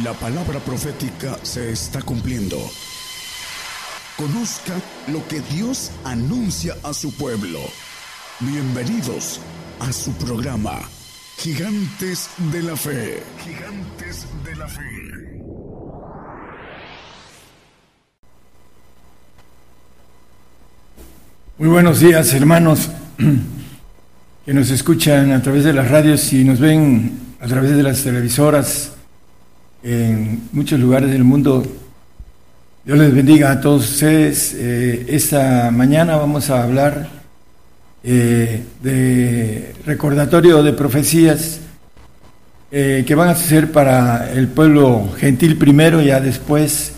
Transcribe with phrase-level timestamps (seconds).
[0.00, 2.56] La palabra profética se está cumpliendo.
[4.16, 4.72] Conozca
[5.08, 7.58] lo que Dios anuncia a su pueblo.
[8.40, 9.38] Bienvenidos
[9.80, 10.80] a su programa,
[11.36, 13.22] Gigantes de la Fe.
[13.44, 14.80] Gigantes de la Fe.
[21.58, 22.88] Muy buenos días, hermanos
[24.46, 28.02] que nos escuchan a través de las radios y nos ven a través de las
[28.02, 28.92] televisoras
[29.82, 31.62] en muchos lugares del mundo.
[32.84, 34.54] Dios les bendiga a todos ustedes.
[34.56, 37.08] Eh, esta mañana vamos a hablar
[38.04, 41.60] eh, de recordatorio de profecías
[42.70, 46.94] eh, que van a ser para el pueblo gentil primero, ya después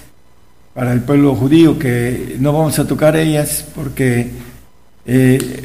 [0.74, 4.30] para el pueblo judío, que no vamos a tocar ellas porque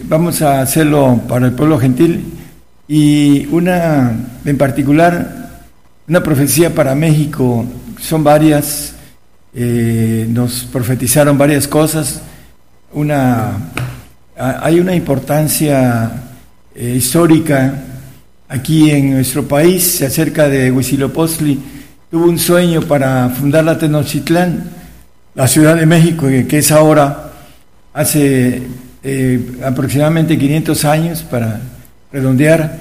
[0.03, 2.25] vamos a hacerlo para el pueblo gentil
[2.87, 5.48] y una en particular
[6.09, 7.63] una profecía para México,
[8.01, 8.95] son varias,
[9.53, 12.23] eh, nos profetizaron varias cosas,
[12.91, 13.69] una,
[14.35, 16.11] hay una importancia
[16.73, 17.83] eh, histórica
[18.47, 21.59] aquí en nuestro país, acerca de Huitzilopochtli,
[22.09, 24.63] tuvo un sueño para fundar la Tenochtitlán,
[25.35, 27.33] la Ciudad de México, que es ahora,
[27.93, 28.63] hace
[29.03, 31.61] eh, aproximadamente 500 años, para
[32.11, 32.79] redondear,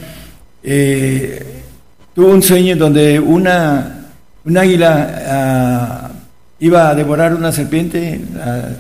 [2.18, 4.08] tuvo un sueño donde una,
[4.44, 6.10] un águila ah,
[6.58, 8.20] iba a devorar una serpiente.
[8.36, 8.70] Ah,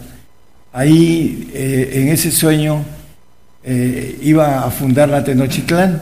[0.72, 2.82] ahí, eh, en ese sueño,
[3.62, 6.00] eh, iba a fundar la Tenochtitlán.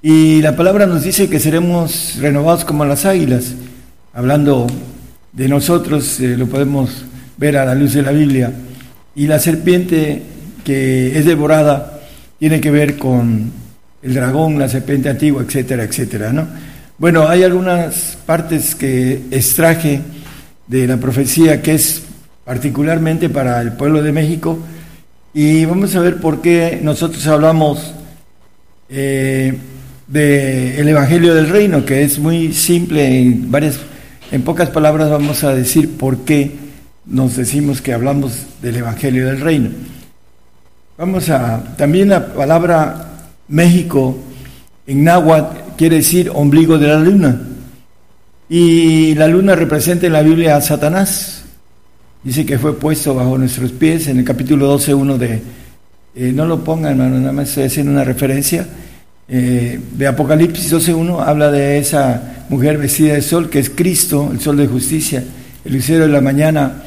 [0.00, 3.52] Y la palabra nos dice que seremos renovados como las águilas.
[4.14, 4.66] Hablando
[5.34, 7.04] de nosotros, eh, lo podemos
[7.36, 8.54] ver a la luz de la Biblia.
[9.14, 10.22] Y la serpiente
[10.64, 12.00] que es devorada
[12.38, 13.52] tiene que ver con
[14.02, 16.46] el dragón, la serpiente antigua, etcétera, etcétera, ¿no?
[16.98, 20.00] Bueno, hay algunas partes que extraje
[20.66, 22.02] de la profecía que es
[22.44, 24.58] particularmente para el pueblo de México
[25.32, 27.94] y vamos a ver por qué nosotros hablamos
[28.88, 29.56] eh,
[30.06, 33.78] del Evangelio del Reino, que es muy simple, en, varias,
[34.32, 36.52] en pocas palabras vamos a decir por qué
[37.04, 39.70] nos decimos que hablamos del Evangelio del Reino.
[40.96, 43.07] Vamos a, también la palabra
[43.48, 44.16] México
[44.86, 47.40] en náhuatl quiere decir ombligo de la luna.
[48.48, 51.44] Y la luna representa en la Biblia a Satanás.
[52.24, 55.42] Dice que fue puesto bajo nuestros pies en el capítulo 12.1 de...
[56.14, 58.66] Eh, no lo pongan, hermano, nada más estoy haciendo una referencia.
[59.28, 64.40] Eh, de Apocalipsis 12.1 habla de esa mujer vestida de sol, que es Cristo, el
[64.40, 65.22] sol de justicia,
[65.64, 66.82] el lucero de la mañana,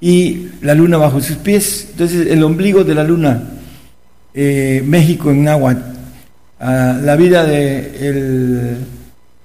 [0.00, 1.88] y la luna bajo sus pies.
[1.92, 3.59] Entonces, el ombligo de la luna
[4.34, 5.80] eh, México en náhuatl,
[6.60, 8.76] la vida de,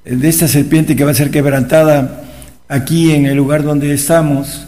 [0.04, 2.24] de esta serpiente que va a ser quebrantada
[2.68, 4.66] aquí en el lugar donde estamos,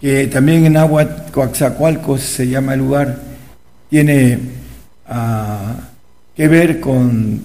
[0.00, 3.18] que también en náhuatl, Coaxacualcos se llama el lugar,
[3.88, 4.38] tiene
[5.06, 5.74] ah,
[6.34, 7.42] que ver con,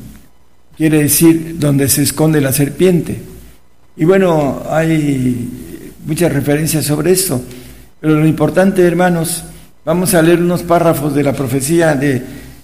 [0.77, 3.19] quiere decir, donde se esconde la serpiente.
[3.97, 5.49] Y bueno, hay
[6.05, 7.41] muchas referencias sobre esto,
[7.99, 9.43] pero lo importante, hermanos,
[9.85, 12.19] Vamos a leer unos párrafos de la profecía de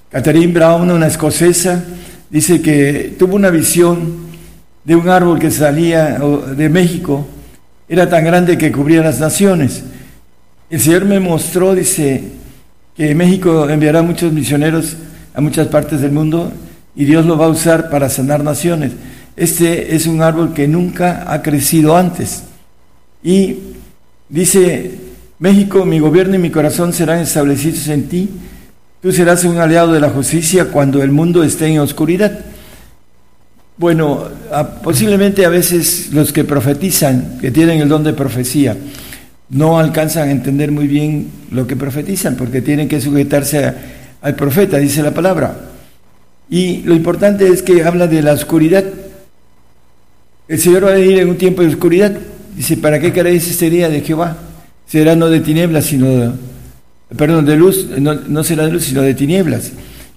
[0.10, 1.84] Catherine Brown, una escocesa.
[2.32, 4.26] Dice que tuvo una visión
[4.84, 7.28] de un árbol que salía de México.
[7.88, 9.84] Era tan grande que cubría las naciones.
[10.72, 12.24] El Señor me mostró, dice,
[12.98, 14.98] que México enviará muchos misioneros
[15.36, 16.52] a muchas partes del mundo
[16.96, 18.94] y Dios lo va a usar para sanar naciones.
[19.36, 22.46] Este es un árbol que nunca ha crecido antes.
[23.24, 23.60] Y
[24.28, 25.11] dice
[25.42, 28.30] México, mi gobierno y mi corazón serán establecidos en ti.
[29.02, 32.42] Tú serás un aliado de la justicia cuando el mundo esté en oscuridad.
[33.76, 34.26] Bueno,
[34.84, 38.78] posiblemente a veces los que profetizan, que tienen el don de profecía,
[39.50, 43.74] no alcanzan a entender muy bien lo que profetizan, porque tienen que sujetarse
[44.22, 45.58] al profeta, dice la palabra.
[46.52, 48.84] Y lo importante es que habla de la oscuridad.
[50.48, 52.16] El Señor va a venir en un tiempo de oscuridad.
[52.56, 54.38] Dice, ¿para qué queréis este día de Jehová?
[54.92, 56.34] Será no de tinieblas, sino,
[57.16, 59.72] perdón, de luz, no, será de luz, sino de tinieblas.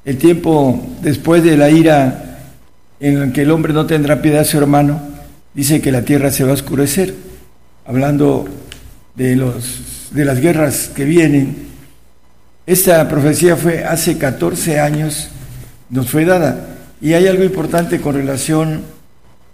[0.04, 2.40] El tiempo después de la ira
[2.98, 5.00] en que el hombre no tendrá piedad a su hermano,
[5.54, 7.14] dice que la tierra se va a oscurecer,
[7.86, 8.48] hablando
[9.14, 11.68] de, los, de las guerras que vienen.
[12.66, 15.28] Esta profecía fue hace 14 años,
[15.88, 16.78] nos fue dada.
[17.00, 18.82] Y hay algo importante con relación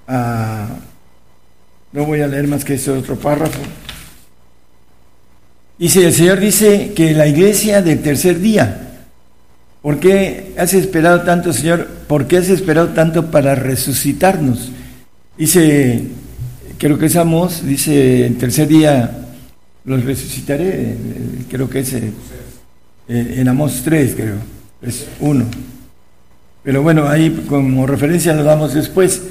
[0.09, 0.67] a...
[1.93, 3.61] No voy a leer más que este otro párrafo.
[5.81, 8.91] Dice, el Señor dice que la iglesia del tercer día,
[9.83, 11.89] ¿por qué has esperado tanto, Señor?
[12.07, 14.71] ¿Por qué has esperado tanto para resucitarnos?
[15.37, 16.05] Dice
[16.81, 19.11] creo que es Amos, dice, el tercer día
[19.85, 20.97] los resucitaré,
[21.51, 21.95] creo que es
[23.07, 24.37] en Amos 3, creo,
[24.81, 25.45] es 1.
[26.63, 29.23] Pero bueno, ahí como referencia lo damos después.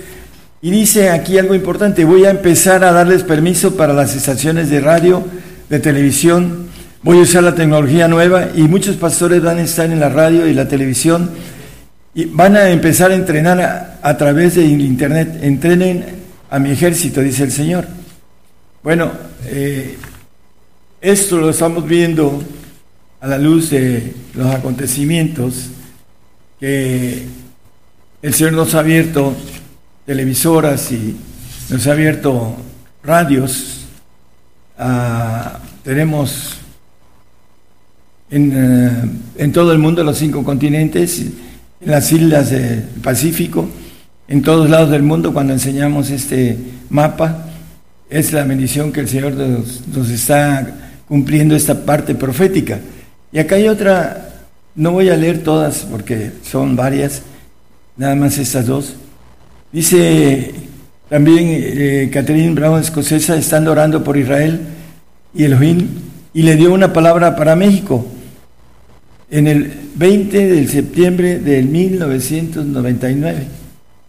[0.62, 4.81] Y dice aquí algo importante, voy a empezar a darles permiso para las estaciones de
[4.81, 5.25] radio,
[5.69, 6.68] de televisión,
[7.04, 10.48] voy a usar la tecnología nueva y muchos pastores van a estar en la radio
[10.48, 11.30] y la televisión
[12.13, 15.39] y van a empezar a entrenar a, través del Internet.
[15.42, 16.06] Entrenen
[16.50, 17.86] a mi ejército, dice el Señor.
[18.83, 19.12] Bueno,
[19.45, 19.98] eh,
[21.01, 22.44] esto lo estamos viendo
[23.21, 25.69] a la luz de los acontecimientos
[26.60, 27.25] que
[28.21, 29.36] el Señor nos ha abierto
[30.06, 31.16] televisoras y
[31.69, 32.57] nos ha abierto
[33.04, 33.79] radios.
[34.81, 36.56] Ah, tenemos
[38.31, 41.20] en, eh, en, todo el mundo los cinco continentes,
[41.81, 43.68] en las islas del Pacífico,
[44.30, 46.58] en todos lados del mundo cuando enseñamos este
[46.90, 47.46] mapa.
[48.10, 52.80] Es la bendición que el Señor nos está cumpliendo esta parte profética.
[53.34, 54.30] Y acá hay otra,
[54.76, 57.22] no voy a leer todas porque son varias,
[57.98, 58.96] nada más estas dos.
[59.74, 60.69] Dice
[61.09, 64.59] también eh, Catherine Brown, escocesa, estando orando por Israel
[65.33, 65.88] y Elohim,
[66.33, 68.06] y le dio una palabra para México.
[69.31, 73.47] En el 20 de septiembre del 1999,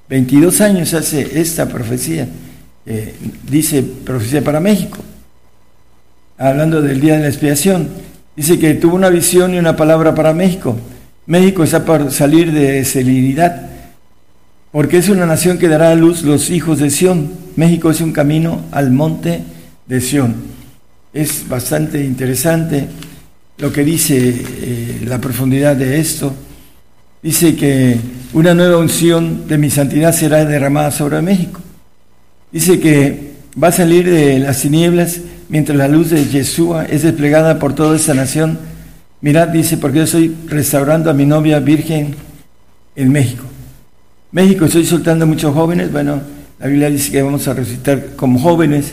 [0.08, 2.28] 22 años hace esta profecía,
[2.84, 3.14] eh,
[3.50, 4.98] dice profecía para México,
[6.36, 7.88] hablando del día de la expiación.
[8.36, 10.76] Dice que tuvo una visión y una palabra para México.
[11.26, 13.69] México está por salir de selinidad
[14.72, 17.30] porque es una nación que dará a luz los hijos de Sión.
[17.56, 19.42] México es un camino al monte
[19.86, 20.34] de Sión.
[21.12, 22.86] Es bastante interesante
[23.58, 26.32] lo que dice eh, la profundidad de esto.
[27.22, 27.98] Dice que
[28.32, 31.60] una nueva unción de mi santidad será derramada sobre México.
[32.52, 33.32] Dice que
[33.62, 37.96] va a salir de las tinieblas mientras la luz de Yeshua es desplegada por toda
[37.96, 38.58] esta nación.
[39.20, 42.14] Mirad, dice, porque yo estoy restaurando a mi novia virgen
[42.94, 43.44] en México.
[44.32, 46.20] México estoy soltando muchos jóvenes, bueno,
[46.60, 48.92] la Biblia dice que vamos a resucitar como jóvenes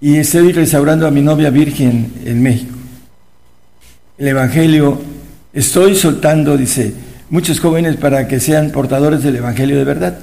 [0.00, 2.74] y estoy restaurando a mi novia virgen en México.
[4.16, 4.98] El Evangelio,
[5.52, 6.94] estoy soltando, dice,
[7.28, 10.18] muchos jóvenes para que sean portadores del Evangelio de verdad.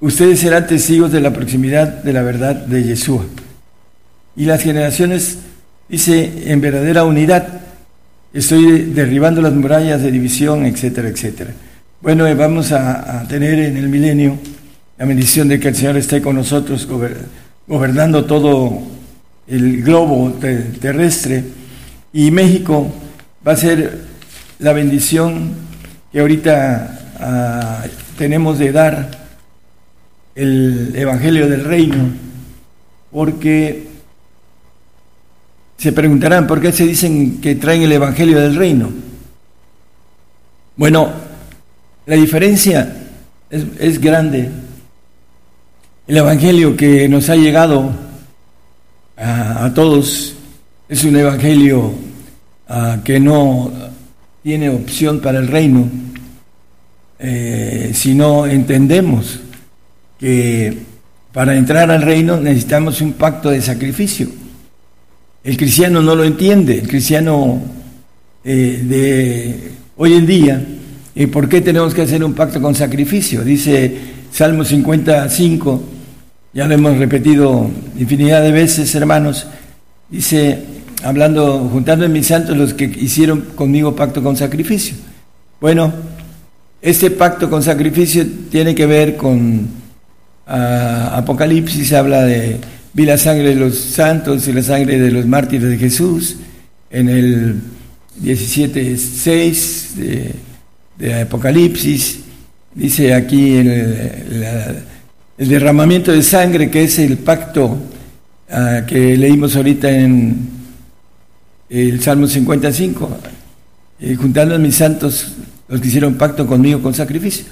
[0.00, 3.24] Ustedes serán testigos de la proximidad de la verdad de Yeshua.
[4.34, 5.38] Y las generaciones,
[5.88, 7.60] dice, en verdadera unidad,
[8.32, 11.54] estoy derribando las murallas de división, etcétera, etcétera.
[12.04, 14.36] Bueno, eh, vamos a, tener en el milenio
[14.98, 16.86] la bendición de que el Señor esté con nosotros
[17.66, 18.82] gobernando todo
[19.46, 20.30] el globo
[20.82, 21.42] terrestre
[22.12, 22.92] y México
[23.48, 24.02] va a ser
[24.58, 25.54] la bendición
[26.12, 27.84] que ahorita ah,
[28.18, 29.10] tenemos de dar
[30.34, 32.04] el Evangelio del Reino,
[33.10, 33.88] porque
[35.78, 38.92] se preguntarán por qué se dicen que traen el Evangelio del Reino.
[40.76, 41.32] Bueno,
[42.06, 42.94] la diferencia
[43.50, 44.50] es, grande.
[46.06, 47.90] El Evangelio que nos ha llegado
[49.16, 50.34] a, todos
[50.88, 51.94] es un Evangelio
[52.68, 53.72] ah, que no
[54.42, 55.88] tiene opción para el reino,
[57.18, 59.40] eh, si no entendemos
[60.18, 60.76] que
[61.32, 64.28] para entrar al reino necesitamos un pacto de sacrificio.
[65.42, 67.62] El cristiano no lo entiende, el cristiano
[68.44, 70.66] eh, de hoy en día
[71.14, 73.44] ¿Y por qué tenemos que hacer un pacto con sacrificio?
[73.44, 73.96] Dice
[74.32, 75.82] Salmo 55,
[76.52, 79.46] ya lo hemos repetido infinidad de veces, hermanos,
[80.10, 80.58] dice,
[81.04, 84.96] hablando, juntando en mis santos los que hicieron conmigo pacto con sacrificio.
[85.60, 85.92] Bueno,
[86.82, 89.68] este pacto con sacrificio tiene que ver con
[90.48, 92.58] ah, Apocalipsis, habla de
[92.92, 96.36] vi la sangre de los santos y la sangre de los mártires de Jesús,
[96.90, 97.60] en el
[98.22, 100.34] 17.6 de
[100.98, 102.20] de Apocalipsis,
[102.74, 104.44] dice aquí el,
[105.36, 107.76] derramamiento de sangre, que es el pacto
[108.50, 110.48] ah, que leímos ahorita en
[111.68, 113.18] el Salmo 55,
[114.00, 115.32] eh, juntando a mis santos,
[115.68, 117.46] los que hicieron pacto conmigo con sacrificio.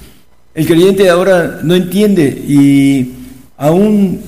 [0.54, 3.10] El creyente ahora no entiende y
[3.56, 4.20] aún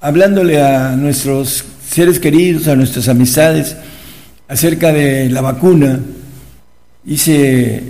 [0.00, 3.76] hablándole a nuestros seres queridos, a nuestras amistades,
[4.48, 6.00] acerca de la vacuna,
[7.04, 7.82] hice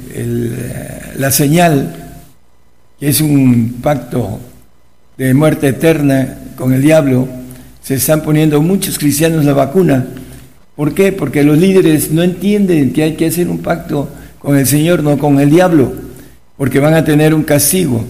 [1.16, 1.94] la señal,
[2.98, 4.40] que es un pacto
[5.16, 7.28] de muerte eterna con el diablo,
[7.82, 10.06] se están poniendo muchos cristianos la vacuna.
[10.76, 11.12] ¿Por qué?
[11.12, 15.18] Porque los líderes no entienden que hay que hacer un pacto con el Señor, no
[15.18, 15.92] con el diablo,
[16.56, 18.04] porque van a tener un castigo.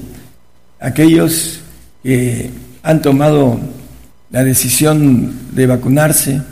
[0.80, 1.60] Aquellos
[2.02, 2.50] que
[2.82, 3.58] han tomado
[4.30, 6.42] la decisión de vacunarse.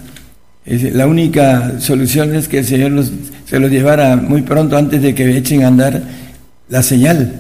[0.67, 3.05] La única solución es que el Señor
[3.49, 6.03] se los llevara muy pronto antes de que echen a andar
[6.69, 7.33] la señal.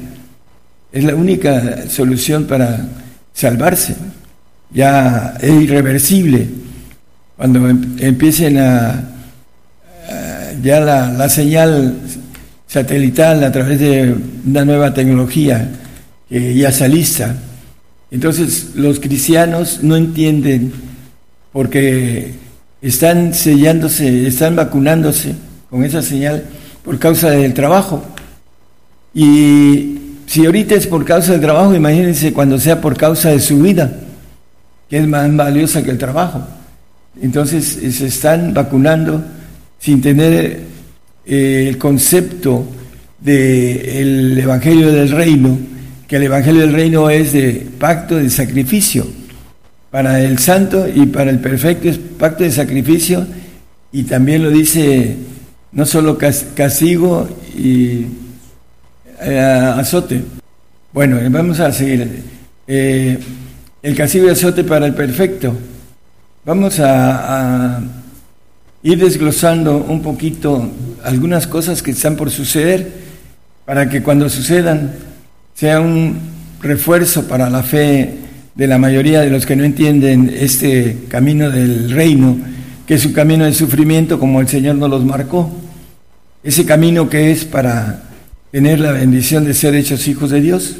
[0.92, 2.86] Es la única solución para
[3.32, 3.96] salvarse.
[4.72, 6.46] Ya es irreversible.
[7.36, 9.02] Cuando em-, empiecen a,
[10.62, 11.96] ya la, la señal
[12.68, 14.14] satelital a través de
[14.46, 15.68] una nueva tecnología
[16.28, 17.34] que ya se alista.
[18.12, 20.72] Entonces los cristianos no entienden
[21.52, 22.45] porque
[22.88, 25.34] están sellándose, están vacunándose
[25.70, 26.44] con esa señal
[26.84, 28.04] por causa del trabajo.
[29.12, 33.60] Y si ahorita es por causa del trabajo, imagínense cuando sea por causa de su
[33.60, 33.92] vida,
[34.88, 36.42] que es más valiosa que el trabajo.
[37.20, 39.24] Entonces se están vacunando
[39.80, 40.60] sin tener
[41.26, 42.66] eh, el concepto
[43.20, 45.58] del Evangelio del Reino,
[46.06, 49.06] que el Evangelio del Reino es de pacto de sacrificio.
[49.96, 53.26] Para el santo y para el perfecto es pacto de sacrificio
[53.90, 55.16] y también lo dice
[55.72, 57.26] no solo castigo
[57.56, 58.04] y
[59.22, 60.22] eh, azote.
[60.92, 62.24] Bueno, vamos a seguir.
[62.66, 63.18] Eh,
[63.82, 65.56] el castigo y azote para el perfecto.
[66.44, 67.80] Vamos a
[68.82, 70.72] ir desglosando un poquito
[71.04, 72.86] algunas cosas que están por suceder
[73.64, 74.92] para que cuando sucedan
[75.54, 76.18] sea un
[76.60, 78.25] refuerzo para la fe
[78.56, 82.38] de la mayoría de los que no entienden este camino del reino,
[82.86, 85.50] que es un camino de sufrimiento como el Señor nos los marcó.
[86.42, 88.02] Ese camino que es para
[88.50, 90.76] tener la bendición de ser hechos hijos de Dios.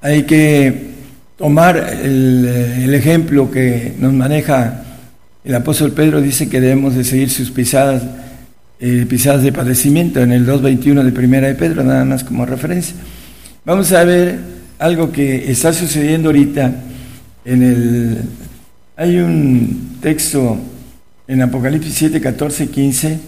[0.00, 0.92] Hay que
[1.36, 4.84] tomar el, ejemplo que nos maneja
[5.44, 8.02] el apóstol Pedro dice que debemos de seguir sus pisadas,
[8.80, 12.94] eh, pisadas de padecimiento en el 2.21 de Primera de Pedro, nada más como referencia.
[13.64, 16.72] Vamos a ver algo que está sucediendo ahorita
[17.44, 18.18] en el...
[18.96, 20.58] Hay un texto
[21.26, 23.18] en Apocalipsis 7, 14, 15,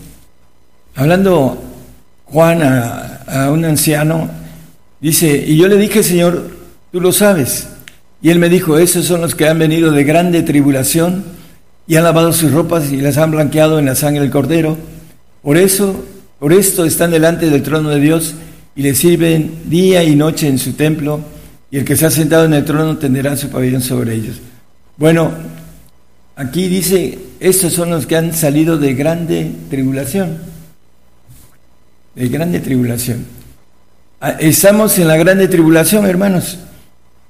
[0.96, 1.62] hablando
[2.24, 4.28] Juan a, un anciano,
[5.00, 6.50] dice, y yo le dije, Señor,
[6.90, 7.68] tú lo sabes.
[8.22, 11.24] Y él me dijo, esos son los que han venido de grande tribulación
[11.86, 14.76] y han lavado sus ropas y las han blanqueado en la sangre del cordero.
[15.42, 16.04] Por eso,
[16.38, 18.34] por esto están delante del trono de Dios
[18.74, 21.20] y le sirven día y noche en su templo,
[21.70, 24.40] y el que se ha sentado en el trono tendrá su pabellón sobre ellos.
[24.96, 25.32] Bueno,
[26.36, 30.38] aquí dice, estos son los que han salido de grande tribulación,
[32.14, 33.24] de grande tribulación.
[34.20, 36.58] Ah, estamos en la grande tribulación, hermanos,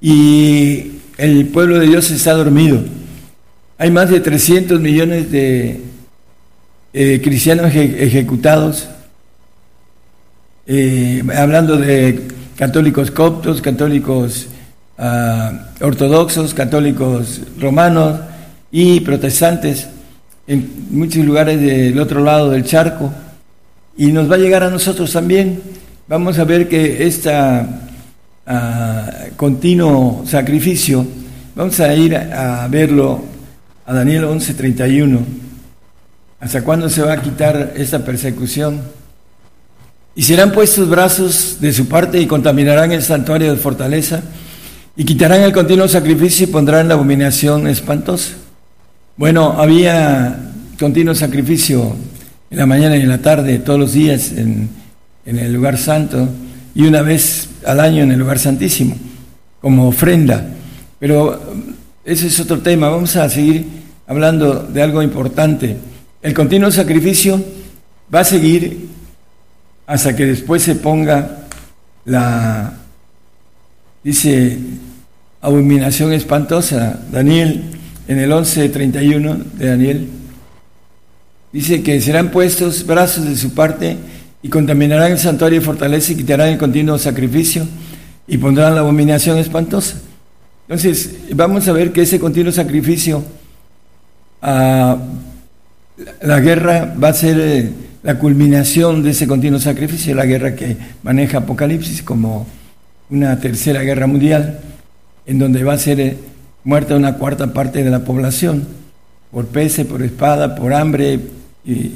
[0.00, 2.82] y el pueblo de Dios está dormido.
[3.76, 5.80] Hay más de 300 millones de
[6.92, 8.88] eh, cristianos ejecutados,
[10.66, 14.48] eh, hablando de católicos coptos, católicos
[14.98, 18.20] ah, ortodoxos, católicos romanos
[18.70, 19.88] y protestantes
[20.46, 23.10] en muchos lugares del otro lado del charco.
[23.96, 25.62] Y nos va a llegar a nosotros también.
[26.06, 27.32] Vamos a ver que este
[29.36, 31.06] continuo sacrificio,
[31.54, 33.22] vamos a ir a verlo
[33.86, 35.18] a Daniel 11:31.
[36.40, 38.99] ¿Hasta cuándo se va a quitar esta persecución?
[40.20, 44.20] Y serán puestos brazos de su parte y contaminarán el santuario de fortaleza
[44.94, 48.32] y quitarán el continuo sacrificio y pondrán la abominación espantosa.
[49.16, 50.38] Bueno, había
[50.78, 51.96] continuo sacrificio
[52.50, 54.68] en la mañana y en la tarde, todos los días en,
[55.24, 56.28] en el lugar santo
[56.74, 58.98] y una vez al año en el lugar santísimo,
[59.62, 60.50] como ofrenda.
[60.98, 61.40] Pero
[62.04, 62.90] ese es otro tema.
[62.90, 63.64] Vamos a seguir
[64.06, 65.78] hablando de algo importante.
[66.20, 67.42] El continuo sacrificio
[68.14, 68.99] va a seguir
[69.90, 71.48] hasta que después se ponga
[72.04, 72.74] la,
[74.04, 74.56] dice,
[75.40, 77.00] abominación espantosa.
[77.10, 77.64] Daniel,
[78.06, 80.08] en el 11.31 de Daniel,
[81.52, 83.96] dice que serán puestos brazos de su parte
[84.44, 87.66] y contaminarán el santuario y fortaleza y quitarán el continuo sacrificio
[88.28, 89.96] y pondrán la abominación espantosa.
[90.68, 93.24] Entonces, vamos a ver que ese continuo sacrificio
[94.40, 95.00] la
[96.40, 101.38] guerra va a ser eh, la culminación de ese continuo sacrificio, la guerra que maneja
[101.38, 102.46] Apocalipsis como
[103.10, 104.60] una tercera guerra mundial,
[105.26, 106.16] en donde va a ser eh,
[106.64, 108.66] muerta una cuarta parte de la población,
[109.30, 111.20] por peste, por espada, por hambre
[111.64, 111.92] y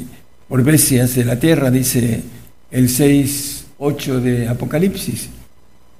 [0.48, 2.22] por bestias de la tierra, dice
[2.70, 5.28] el 6, 8 de Apocalipsis.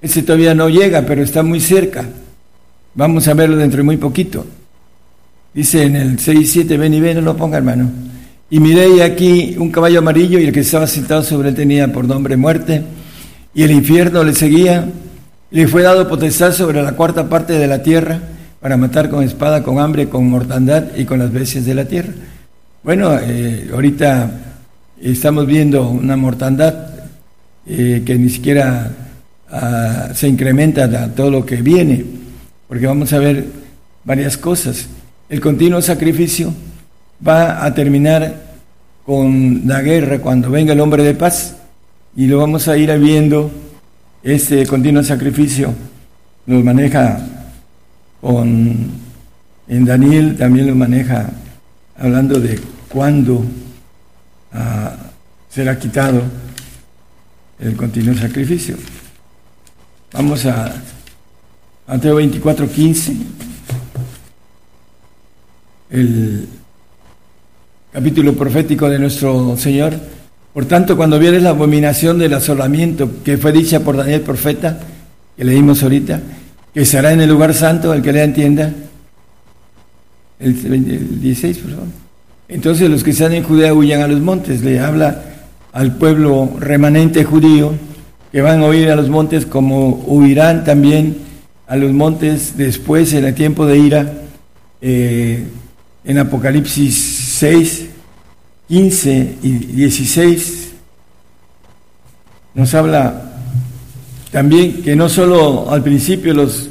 [0.01, 2.05] Ese todavía no llega, pero está muy cerca.
[2.95, 4.47] Vamos a verlo dentro de muy poquito.
[5.55, 7.91] Dice en el 6.7, ven y ven, no lo ponga hermano.
[8.55, 12.05] Y miré aquí un caballo amarillo y el que estaba sentado sobre él tenía por
[12.05, 12.85] nombre muerte
[13.53, 14.89] y el infierno le seguía.
[15.51, 18.21] Le fue dado potestad sobre la cuarta parte de la tierra
[18.61, 22.13] para matar con espada, con hambre, con mortandad y con las bestias de la tierra.
[22.85, 24.31] Bueno, eh, ahorita
[25.03, 26.91] estamos viendo una mortandad
[27.67, 28.89] eh, que ni siquiera
[29.51, 32.05] ah, se incrementa a todo lo que viene,
[32.69, 33.47] porque vamos a ver
[34.05, 34.87] varias cosas.
[35.29, 36.55] El continuo sacrificio
[37.27, 38.44] va a terminar
[39.05, 41.57] con la guerra cuando venga el hombre de paz
[42.17, 43.51] y lo vamos a ir viendo
[44.23, 45.75] este continuo sacrificio
[46.47, 47.19] nos maneja
[48.21, 49.05] con
[49.69, 51.31] en Daniel también lo maneja
[51.97, 52.59] hablando de
[52.89, 53.45] cuándo
[54.53, 54.95] ah,
[55.49, 56.23] será quitado
[57.61, 58.77] el continuo sacrificio.
[60.13, 60.75] Vamos a
[61.87, 63.17] Mateo 24, 15,
[65.91, 66.49] el
[67.95, 69.95] capítulo profético de nuestro Señor.
[70.53, 74.81] Por tanto, cuando viene la abominación del asolamiento que fue dicha por Daniel profeta,
[75.37, 76.21] que leímos ahorita,
[76.75, 78.73] que será en el lugar santo, el que le entienda,
[80.41, 81.87] el, 16, por favor.
[82.49, 85.23] Entonces los que están en Judea huyan a los montes, le habla
[85.73, 87.75] al pueblo remanente judío,
[88.33, 91.19] que van a huir a los montes como huirán también
[91.69, 94.13] a los montes después en el tiempo de ira,
[94.81, 95.45] eh,
[96.05, 97.87] en Apocalipsis 6,
[98.69, 100.73] 15 y 16,
[102.55, 103.33] nos habla
[104.31, 106.69] también que no solo al principio los,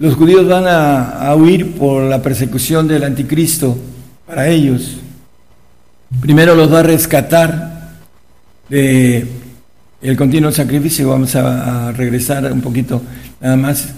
[0.00, 3.78] los judíos van a, huir por la persecución del anticristo
[4.26, 4.96] para ellos.
[6.20, 7.98] Primero los va a rescatar
[8.68, 9.26] de
[10.02, 11.08] el continuo sacrificio.
[11.08, 13.02] Vamos a, regresar un poquito
[13.40, 13.88] nada más.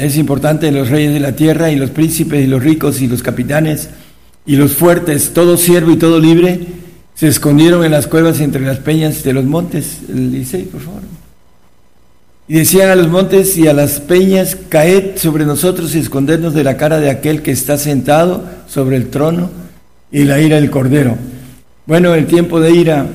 [0.00, 3.22] es importante los reyes de la tierra y los príncipes y los ricos y los
[3.22, 3.88] capitanes
[4.50, 6.58] y los fuertes, todo siervo y todo libre,
[7.14, 9.98] se escondieron en las cuevas entre las peñas de los montes.
[10.08, 11.02] El 16, por favor.
[12.48, 16.64] Y decían a los montes y a las peñas, caed sobre nosotros y escondernos de
[16.64, 19.50] la cara de aquel que está sentado sobre el trono
[20.10, 21.16] y la ira del cordero.
[21.86, 23.06] Bueno, el tiempo de ira,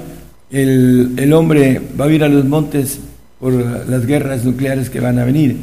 [0.51, 2.99] el, el hombre va a ir a los montes
[3.41, 5.57] por las guerras nucleares que van a venir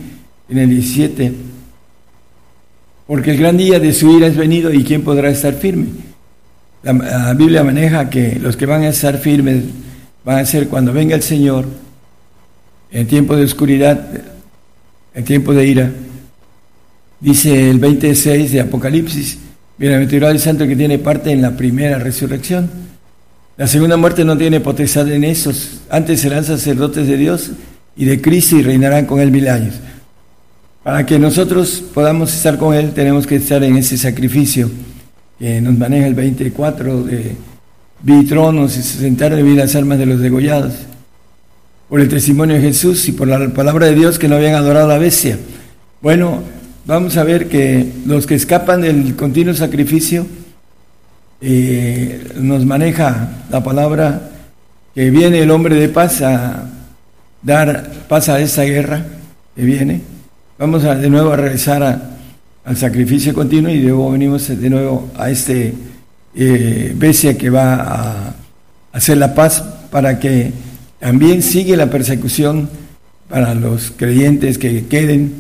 [0.51, 1.33] en el 17,
[3.12, 5.88] porque el gran día de su ira es venido y quién podrá estar firme.
[6.83, 9.64] La, Biblia maneja que los que van a estar firmes
[10.25, 11.66] van a ser cuando venga el Señor
[12.90, 14.03] en tiempo de oscuridad,
[15.12, 15.92] en tiempo de ira.
[17.20, 19.40] Dice el 26 de Apocalipsis,
[19.77, 22.70] bienaventurado el santo que tiene parte en la primera resurrección.
[23.59, 27.51] La segunda muerte no tiene potestad en esos, antes serán sacerdotes de Dios
[27.94, 29.75] y de Cristo y reinarán con él mil años.
[30.83, 34.68] Para que nosotros podamos estar con él tenemos que estar en ese sacrificio
[35.38, 37.37] que nos maneja el 24 de
[38.03, 40.75] vitronos y sentar de vida las almas de los degollados
[41.88, 44.87] por el testimonio de Jesús y por la palabra de Dios que no habían adorado
[44.87, 45.38] a la bestia.
[46.01, 46.42] Bueno,
[46.85, 50.27] vamos a ver que los que escapan del continuo sacrificio
[51.40, 54.31] eh, nos maneja la palabra
[54.97, 56.68] que viene el hombre de paz a
[57.40, 59.05] dar paz a esa guerra
[59.55, 60.22] que viene.
[60.62, 62.01] Vamos a, de nuevo a regresar
[62.64, 65.75] al sacrificio continuo y luego venimos de nuevo a este
[66.37, 68.35] eh, que va a
[68.92, 70.53] hacer la paz para que
[71.01, 72.70] también sigue la persecución
[73.29, 75.35] para los creyentes que queden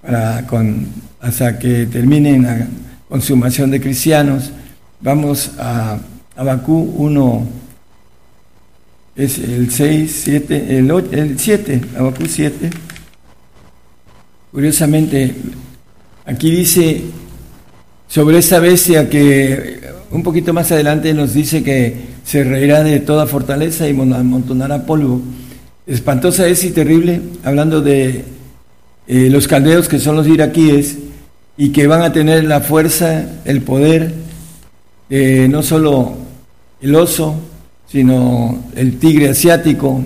[0.00, 0.86] para con,
[1.20, 2.68] hasta que terminen la
[3.08, 4.52] consumación de cristianos.
[5.00, 5.98] Vamos a
[6.36, 7.46] Abacú 1,
[9.16, 12.70] es el 6, 7, el, 8, el 7, Abacú 7.
[14.54, 15.34] Curiosamente,
[16.24, 17.02] aquí dice
[18.06, 19.80] sobre esta bestia que
[20.12, 25.22] un poquito más adelante nos dice que se reirá de toda fortaleza y amontonará polvo.
[25.88, 28.26] Espantosa es y terrible, hablando de
[29.08, 30.98] eh, los caldeos que son los iraquíes
[31.56, 34.14] y que van a tener la fuerza, el poder,
[35.10, 36.14] no solo
[36.80, 37.34] el oso,
[37.88, 40.04] sino el tigre asiático.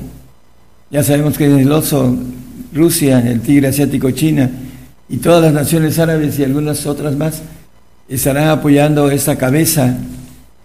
[0.91, 2.17] Ya sabemos que el oso
[2.73, 4.51] Rusia, el tigre asiático China
[5.09, 7.43] y todas las naciones árabes y algunas otras más
[8.09, 9.97] estarán apoyando esta cabeza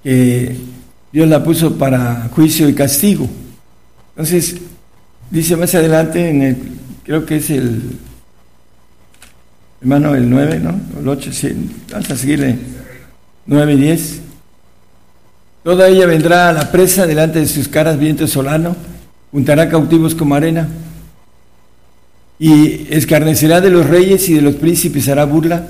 [0.04, 0.56] que
[1.12, 3.30] Dios la puso para juicio y castigo.
[4.16, 4.58] Entonces,
[5.30, 6.58] dice más adelante, en el,
[7.04, 7.82] creo que es el,
[9.82, 10.80] hermano, el 9, ¿no?
[11.00, 12.58] El 8, sí, vamos a seguirle,
[13.46, 14.22] 9 y 10.
[15.64, 18.76] Toda ella vendrá a la presa delante de sus caras viento solano,
[19.32, 20.68] juntará cautivos como arena,
[22.44, 25.66] y escarnecerá de los reyes y de los príncipes hará burla,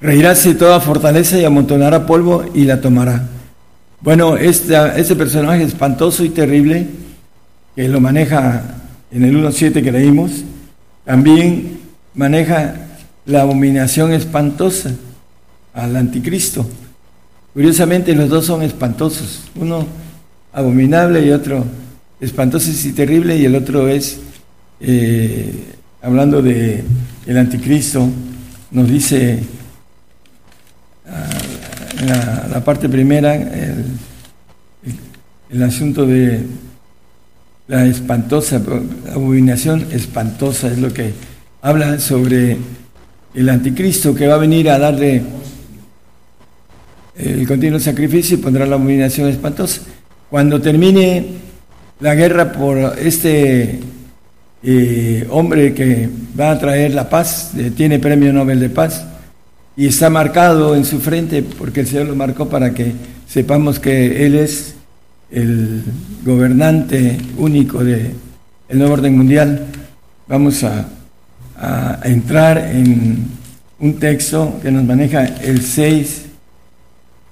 [0.00, 3.28] reiráse toda fortaleza y amontonará polvo y la tomará.
[4.00, 6.86] Bueno, este personaje espantoso y terrible,
[7.76, 8.62] que lo maneja
[9.10, 10.44] en el 1.7 que leímos,
[11.04, 11.78] también
[12.14, 12.74] maneja
[13.26, 14.92] la abominación espantosa,
[15.74, 16.66] al anticristo.
[17.52, 19.86] Curiosamente los dos son espantosos, uno
[20.54, 21.66] abominable y otro
[22.18, 24.20] espantoso y terrible y el otro es,
[24.80, 25.74] eh,
[26.08, 26.82] hablando de
[27.26, 28.08] el anticristo,
[28.70, 29.40] nos dice
[32.00, 33.84] en la, parte primera el,
[35.50, 36.40] el asunto de
[37.66, 38.62] la espantosa,
[39.12, 41.12] abominación espantosa es lo que
[41.60, 42.56] habla sobre
[43.34, 45.22] el anticristo que va a venir a darle
[47.16, 49.82] el continuo sacrificio y pondrá la abominación espantosa.
[50.30, 51.26] Cuando termine
[52.00, 53.80] la guerra por este
[54.62, 59.04] eh, hombre que va a traer la paz, eh, tiene premio Nobel de Paz,
[59.76, 62.92] y está marcado en su frente porque el Señor lo marcó para que
[63.28, 64.74] sepamos que Él es
[65.30, 65.82] el
[66.24, 68.14] gobernante único del
[68.68, 69.66] el nuevo orden mundial,
[70.26, 70.90] vamos a,
[72.04, 73.26] entrar en
[73.80, 76.26] un texto que nos maneja el 6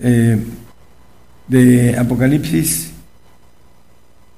[0.00, 0.36] eh,
[1.46, 2.90] de Apocalipsis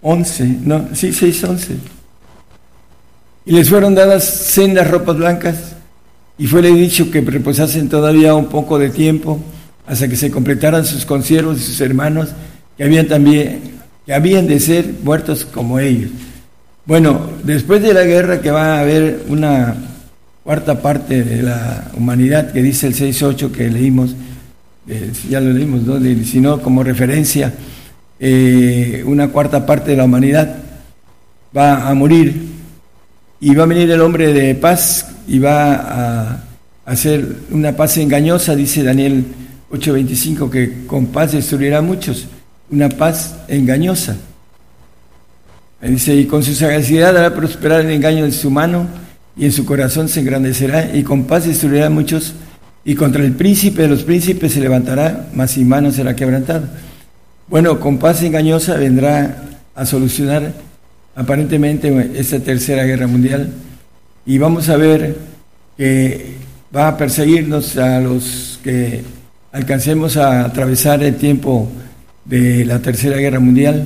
[0.03, 1.77] 11, no, sí, 6, 11.
[3.49, 5.57] Y les fueron dadas sendas ropas blancas
[6.37, 9.41] y fuele dicho que reposasen todavía un poco de tiempo
[9.87, 12.29] hasta que se completaran sus conciervos y sus hermanos
[12.77, 13.61] que habían también,
[14.05, 16.11] que habían de ser muertos como ellos.
[16.85, 19.77] Bueno, después de la guerra que va a haber una
[20.45, 24.15] cuarta parte de la humanidad que dice el 6.8 que leímos,
[24.87, 25.99] eh, ya lo leímos, ¿no?
[26.27, 27.55] sino como referencia,
[28.21, 30.55] eh, una cuarta parte de la humanidad
[31.57, 32.48] va a morir
[33.41, 36.45] y va a venir el hombre de paz y va a
[36.87, 39.25] hacer una paz engañosa, dice Daniel
[39.71, 42.27] 8:25, que con paz destruirá a muchos
[42.71, 44.17] una paz engañosa.
[45.81, 48.89] Dice, y con su sagacidad hará prosperar el engaño de su mano,
[49.37, 52.35] y en su corazón se engrandecerá, y con paz destruirá a muchos,
[52.85, 56.67] y contra el príncipe de los príncipes se levantará, mas sin mano será quebrantado.
[57.47, 60.53] Bueno, con paz engañosa vendrá a solucionar
[61.19, 63.53] aparentemente esta tercera guerra mundial,
[64.25, 65.17] y vamos a ver
[65.77, 66.35] que
[66.75, 69.03] va a perseguirnos a los que
[69.51, 71.69] alcancemos a atravesar el tiempo
[72.25, 73.85] de la Tercera Guerra Mundial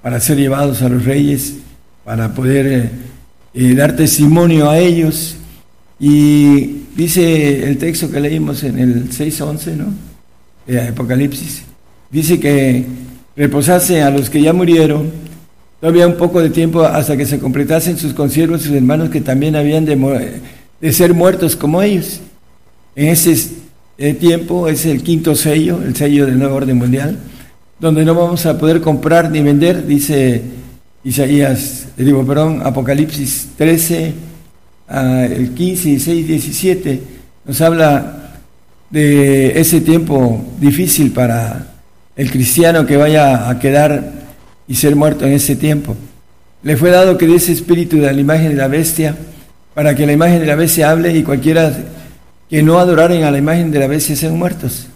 [0.00, 1.56] para ser llevados a los reyes,
[2.04, 2.90] para poder
[3.52, 5.36] eh, dar testimonio a ellos.
[6.00, 10.88] Y dice el texto que leímos en el 6.11, ¿no?
[10.88, 11.64] Apocalipsis,
[12.10, 12.86] dice que
[13.36, 15.25] reposase a los que ya murieron
[15.80, 19.56] todavía un poco de tiempo hasta que se completasen sus conciervos sus hermanos que también
[19.56, 22.20] habían de, ser muertos como ellos.
[22.94, 23.36] En ese
[23.98, 27.18] eh, tiempo es el quinto sello, el sello del nuevo orden mundial
[27.78, 30.42] donde no vamos a poder comprar ni vender, dice
[31.04, 34.14] Isaías, digo, perdón, Apocalipsis 13,
[34.88, 37.02] ah, el 15, 16, 17,
[37.44, 38.32] nos habla
[38.88, 41.74] de ese tiempo difícil para
[42.16, 44.25] el cristiano que vaya a quedar
[44.68, 45.96] y ser muerto en ese tiempo.
[46.62, 49.16] Le fue dado que de ese espíritu de la imagen de la bestia,
[49.74, 51.76] para que la imagen de la bestia hable y cualquiera
[52.48, 54.88] que no adoraren a la imagen de la bestia sean muertos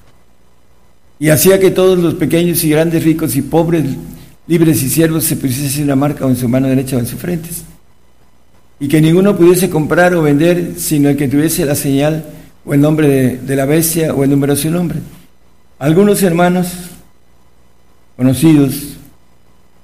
[1.20, 3.84] y hacía que todos los pequeños y grandes, ricos y pobres,
[4.46, 7.50] libres y siervos se pusiesen la marca en su mano derecha o en su frente.
[8.80, 12.24] Y que ninguno pudiese comprar o vender sino el que tuviese la señal
[12.64, 14.98] o el nombre de, la bestia o el número de su nombre.
[15.78, 16.68] Algunos hermanos
[18.16, 18.96] conocidos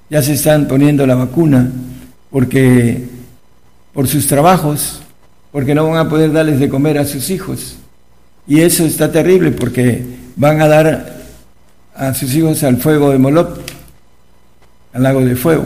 [0.08, 1.70] ya se están poniendo la vacuna
[2.30, 3.04] porque
[3.92, 5.00] por sus trabajos,
[5.52, 7.76] porque no van a poder darles de comer a sus hijos.
[8.46, 10.04] Y eso está terrible porque
[10.36, 11.16] van a dar
[11.94, 13.58] a sus hijos al fuego de Moloch,
[14.92, 15.64] al lago de fuego,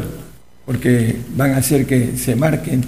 [0.64, 2.84] porque van a hacer que se marquen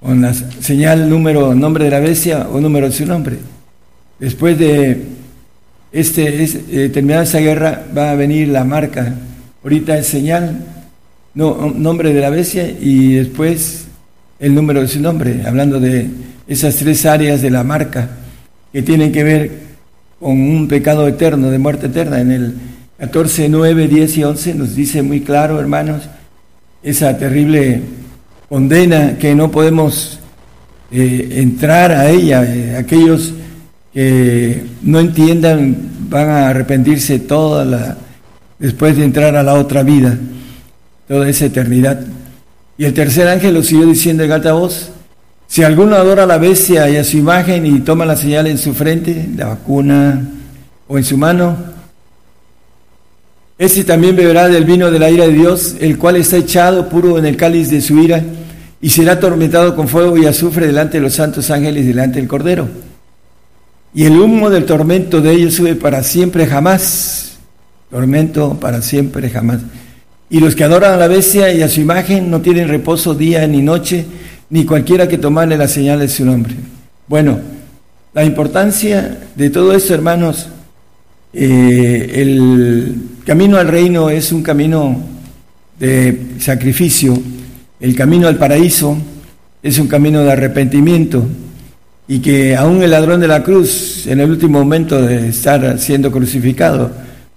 [0.00, 3.38] con la señal, número, nombre de la bestia o número de su nombre.
[4.18, 5.04] Después de
[5.92, 9.14] este, es, eh, terminada esa guerra va a venir la marca.
[9.62, 10.64] Ahorita es señal,
[11.34, 13.84] no, nombre de la bestia y después
[14.38, 16.08] el número de su nombre, hablando de
[16.48, 18.08] esas tres áreas de la marca
[18.72, 19.50] que tienen que ver
[20.18, 22.20] con un pecado eterno, de muerte eterna.
[22.20, 22.54] En el
[22.98, 26.08] 14, 9, 10 y 11 nos dice muy claro, hermanos,
[26.82, 27.82] esa terrible
[28.48, 30.20] condena que no podemos
[30.90, 32.44] eh, entrar a ella.
[32.44, 33.34] Eh, aquellos
[33.92, 35.76] que no entiendan
[36.08, 37.98] van a arrepentirse toda la,
[38.60, 40.16] después de entrar a la otra vida,
[41.08, 42.00] toda esa eternidad.
[42.78, 44.90] Y el tercer ángel lo siguió diciendo en alta voz,
[45.48, 48.58] si alguno adora a la bestia y a su imagen y toma la señal en
[48.58, 50.30] su frente, la vacuna
[50.86, 51.56] o en su mano,
[53.58, 57.18] ese también beberá del vino de la ira de Dios, el cual está echado puro
[57.18, 58.22] en el cáliz de su ira,
[58.80, 62.68] y será atormentado con fuego y azufre delante de los santos ángeles delante del Cordero.
[63.92, 67.29] Y el humo del tormento de ellos sube para siempre jamás.
[67.90, 69.60] Tormento para siempre jamás.
[70.28, 73.46] Y los que adoran a la bestia y a su imagen no tienen reposo día
[73.48, 74.06] ni noche,
[74.48, 76.54] ni cualquiera que tomarle la señal de su nombre.
[77.08, 77.40] Bueno,
[78.14, 80.48] la importancia de todo esto, hermanos,
[81.32, 85.00] eh, el camino al reino es un camino
[85.78, 87.20] de sacrificio,
[87.80, 88.96] el camino al paraíso
[89.62, 91.24] es un camino de arrepentimiento
[92.06, 96.10] y que aún el ladrón de la cruz, en el último momento de estar siendo
[96.10, 96.90] crucificado,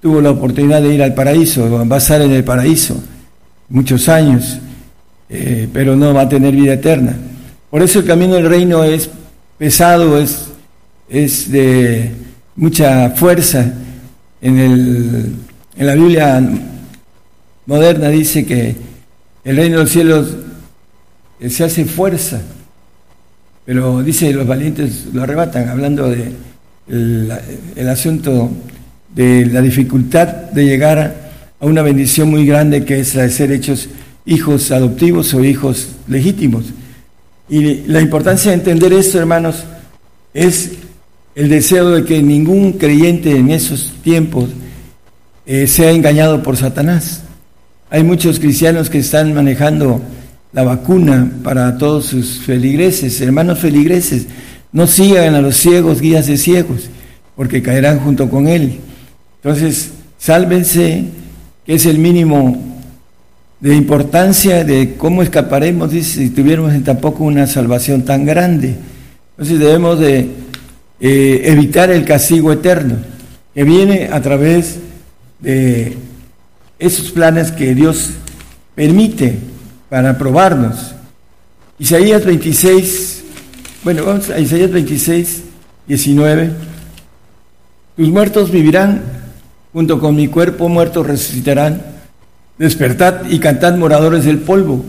[0.03, 3.01] tuvo la oportunidad de ir al paraíso, a estar en el paraíso
[3.69, 4.59] muchos años,
[5.29, 7.15] eh, pero no va a tener vida eterna.
[7.69, 9.09] Por eso el camino del reino es
[9.57, 10.49] pesado, es,
[11.07, 12.11] es de
[12.57, 13.73] mucha fuerza.
[14.41, 15.35] En, el,
[15.77, 16.49] en la Biblia
[17.65, 18.75] moderna dice que
[19.45, 20.35] el reino de los cielos
[21.39, 22.41] eh, se hace fuerza,
[23.65, 26.33] pero dice los valientes lo arrebatan, hablando de
[26.89, 28.51] el asunto
[29.15, 31.15] de la dificultad de llegar
[31.59, 33.89] a una bendición muy grande que es la de ser hechos
[34.25, 36.65] hijos adoptivos o hijos legítimos.
[37.49, 39.63] Y la importancia de entender esto, hermanos,
[40.33, 40.71] es
[41.35, 44.49] el deseo de que ningún creyente en esos tiempos
[45.45, 47.23] eh, sea engañado por Satanás.
[47.89, 50.01] Hay muchos cristianos que están manejando
[50.51, 54.27] la vacuna para todos sus feligreses, hermanos feligreses.
[54.71, 56.89] No sigan a los ciegos, guías de ciegos,
[57.35, 58.79] porque caerán junto con él.
[59.43, 61.03] Entonces, sálvense,
[61.65, 62.57] que es el mínimo
[63.59, 68.75] de importancia de cómo escaparemos, dice, si tuviéramos tampoco una salvación tan grande.
[69.31, 70.29] Entonces debemos de
[71.01, 72.95] eh, evitar el castigo eterno,
[73.53, 74.77] que viene a través
[75.39, 75.97] de
[76.79, 78.11] esos planes que Dios
[78.75, 79.37] permite
[79.89, 80.93] para probarnos.
[81.79, 83.23] Isaías 26,
[83.83, 85.43] bueno, vamos a Isaías 26,
[85.87, 86.51] 19.
[87.97, 89.22] Tus muertos vivirán
[89.73, 91.81] junto con mi cuerpo muerto resucitarán.
[92.57, 94.85] Despertad y cantad moradores del polvo.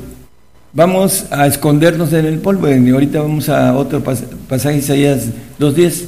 [0.75, 2.69] Vamos a escondernos en el polvo.
[2.69, 4.03] Y ahorita vamos a otro
[4.49, 6.05] pasaje, Isaías 2.10.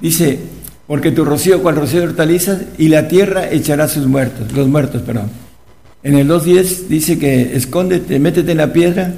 [0.00, 0.38] Dice,
[0.86, 5.02] porque tu rocío cual rocío de hortalizas y la tierra echará sus muertos, los muertos,
[5.02, 5.30] perdón.
[6.02, 9.14] En el 2.10 dice que escóndete, métete en la piedra,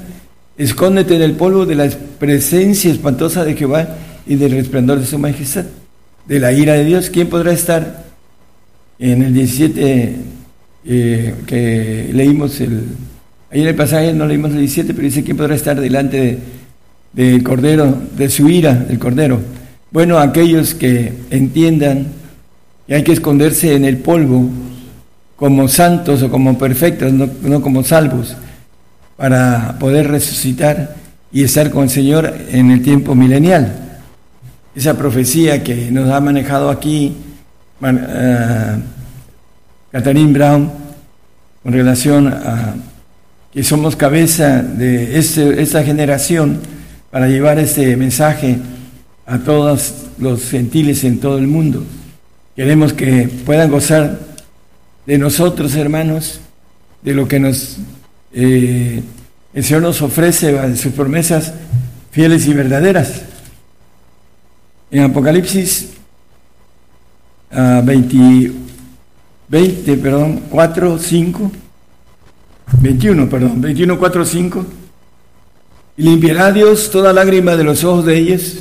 [0.57, 3.89] escóndete en el polvo de la presencia espantosa de Jehová
[4.27, 5.65] y del resplandor de su majestad,
[6.27, 7.09] de la ira de Dios.
[7.09, 8.04] ¿Quién podrá estar
[8.99, 10.15] en el 17
[10.87, 12.83] eh, que leímos el...
[13.51, 16.37] Ahí en el pasaje no leímos el 17, pero dice, ¿quién podrá estar delante
[17.13, 19.39] del Cordero, de su ira, del Cordero?
[19.91, 22.07] Bueno, aquellos que entiendan
[22.87, 24.49] que hay que esconderse en el polvo
[25.35, 28.35] como santos o como perfectos, no, no como salvos,
[29.17, 30.95] para poder resucitar
[31.31, 33.73] y estar con el Señor en el tiempo milenial.
[34.75, 37.15] Esa profecía que nos ha manejado aquí
[37.81, 38.79] uh,
[39.91, 40.71] Catherine Brown
[41.63, 42.75] con relación a
[43.51, 46.59] que somos cabeza de este, esta generación
[47.09, 48.57] para llevar este mensaje
[49.25, 51.83] a todos los gentiles en todo el mundo.
[52.55, 54.19] Queremos que puedan gozar
[55.05, 56.41] de nosotros, hermanos,
[57.01, 57.77] de lo que nos
[58.33, 59.01] eh,
[59.55, 61.53] el Señor nos ofrece, de sus promesas
[62.11, 63.21] fieles y verdaderas.
[64.91, 65.91] En Apocalipsis
[67.55, 68.51] 20,
[69.47, 71.51] 20, perdón, 4, 5,
[72.81, 74.65] 21, perdón, 21, 4, 5.
[75.97, 78.57] Y limpiará Dios toda lágrima de los ojos de ellos,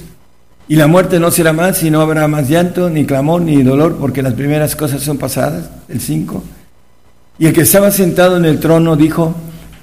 [0.69, 3.97] y la muerte no será más, y no habrá más llanto, ni clamor, ni dolor,
[3.99, 5.69] porque las primeras cosas son pasadas.
[5.89, 6.43] El 5.
[7.39, 9.35] Y el que estaba sentado en el trono dijo,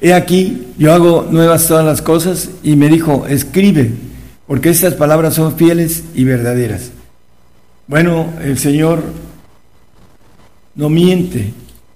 [0.03, 3.91] He aquí, yo hago nuevas todas las cosas, y me dijo, escribe,
[4.47, 6.91] porque estas palabras son fieles y verdaderas.
[7.91, 9.03] Bueno, el Señor
[10.75, 11.51] no miente,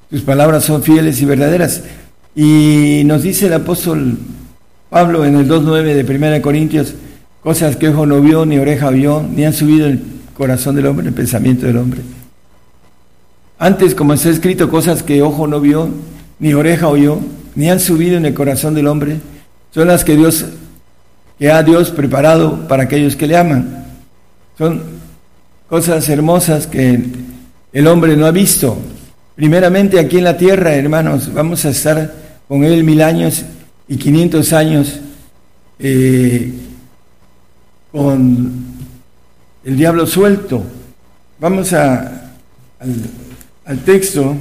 [0.09, 1.83] sus palabras son fieles y verdaderas.
[2.35, 4.17] Y nos dice el apóstol
[4.89, 6.95] Pablo en el 2.9 de 1 Corintios,
[7.41, 10.03] cosas que ojo no vio, ni oreja vio, ni han subido el
[10.35, 12.01] corazón del hombre, el pensamiento del hombre.
[13.57, 15.87] Antes, como está escrito, cosas que ojo no vio,
[16.39, 17.19] ni oreja oyó,
[17.55, 19.21] ni han subido en el corazón del hombre,
[19.71, 20.45] son las que Dios,
[21.39, 23.85] que ha Dios preparado para aquellos que le aman.
[24.57, 25.04] Son
[25.69, 26.99] cosas hermosas que
[27.73, 28.77] el hombre no ha visto.
[29.35, 32.13] Primeramente aquí en la tierra, hermanos, vamos a estar
[32.47, 33.43] con Él mil años
[33.87, 34.99] y quinientos años
[35.79, 36.53] eh,
[37.91, 38.65] con
[39.63, 40.63] el diablo suelto.
[41.39, 42.31] Vamos a,
[42.79, 42.95] al,
[43.65, 44.35] al texto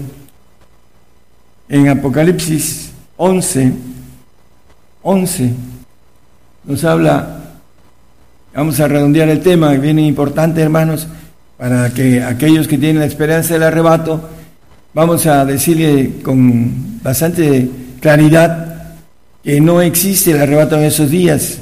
[1.69, 3.73] en Apocalipsis 11,
[5.03, 5.53] 11.
[6.65, 7.44] nos habla,
[8.55, 11.09] vamos a redondear el tema, bien importante hermanos,
[11.59, 14.29] para que aquellos que tienen la esperanza del arrebato,
[14.95, 17.69] vamos a decirle con bastante
[18.01, 18.95] claridad
[19.43, 21.59] que no existe el arrebato en esos días,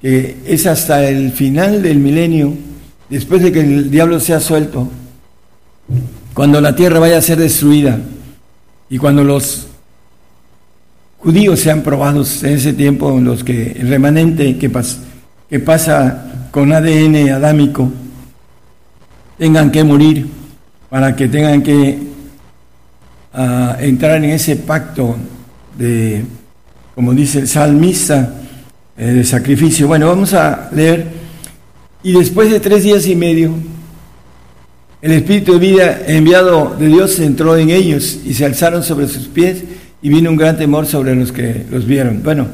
[0.00, 2.52] que es hasta el final del milenio,
[3.08, 4.88] después de que el diablo sea suelto,
[6.34, 7.98] cuando la tierra vaya a ser destruida
[8.90, 9.68] y cuando los
[11.18, 14.70] judíos sean probados en ese tiempo, los que el remanente que,
[15.48, 17.90] que pasa con ADN adámico
[19.36, 20.24] tengan que morir
[20.88, 21.98] para que tengan que
[23.32, 25.16] ah, entrar en ese pacto
[25.76, 26.24] de,
[26.94, 28.34] como dice el salmista,
[28.96, 29.88] eh, de sacrificio.
[29.88, 31.08] Bueno, vamos a leer.
[32.04, 33.52] Y después de tres días y medio,
[35.02, 39.26] el Espíritu de vida enviado de Dios entró en ellos y se alzaron sobre sus
[39.26, 39.64] pies
[40.00, 42.22] y vino un gran temor sobre los que los vieron.
[42.22, 42.46] Bueno,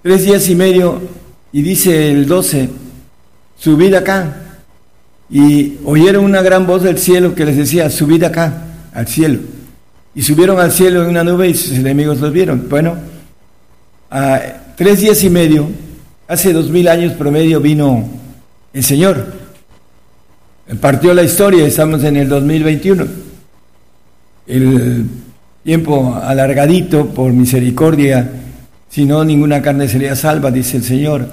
[0.00, 1.02] tres días y medio,
[1.52, 2.68] y dice el 12,
[3.60, 4.34] subid acá.
[5.30, 9.38] Y oyeron una gran voz del cielo que les decía, subid acá, al cielo.
[10.14, 12.66] Y subieron al cielo en una nube y sus enemigos los vieron.
[12.68, 12.96] Bueno,
[14.10, 14.40] a
[14.76, 15.68] tres días y medio,
[16.26, 18.08] hace dos mil años promedio, vino
[18.72, 19.38] el Señor.
[20.80, 23.06] Partió la historia, estamos en el 2021.
[24.48, 25.06] El
[25.62, 28.28] tiempo alargadito por misericordia,
[28.88, 31.28] si no ninguna carne sería salva, dice el Señor.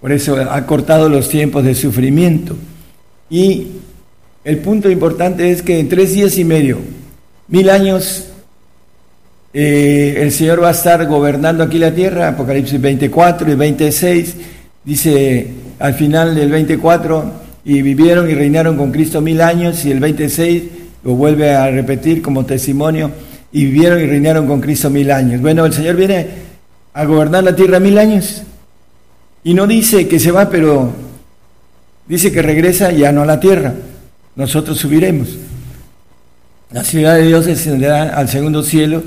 [0.00, 2.56] Por eso ha cortado los tiempos de sufrimiento.
[3.28, 3.66] Y
[4.44, 6.78] el punto importante es que en tres días y medio,
[7.48, 8.28] mil años,
[9.52, 14.36] eh, el Señor va a estar gobernando aquí la tierra, Apocalipsis 24 y 26,
[14.84, 17.32] dice al final del 24,
[17.66, 20.62] y vivieron y reinaron con Cristo mil años, y el 26
[21.04, 23.10] lo vuelve a repetir como testimonio
[23.52, 25.40] y vivieron y reinaron con Cristo mil años.
[25.42, 26.26] Bueno, el Señor viene
[26.94, 28.42] a gobernar la tierra mil años
[29.42, 30.92] y no dice que se va, pero
[32.06, 33.74] dice que regresa ya no a la tierra.
[34.36, 35.28] Nosotros subiremos.
[36.70, 39.02] La ciudad de Dios descenderá al segundo cielo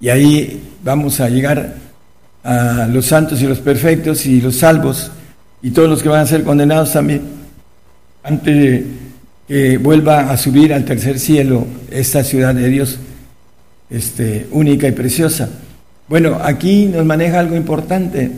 [0.00, 1.74] y ahí vamos a llegar
[2.44, 5.10] a los santos y los perfectos y los salvos
[5.62, 7.22] y todos los que van a ser condenados también
[8.22, 8.86] antes de
[9.48, 12.98] que vuelva a subir al tercer cielo esta ciudad de Dios
[13.88, 15.48] este, única y preciosa.
[16.08, 18.30] Bueno, aquí nos maneja algo importante.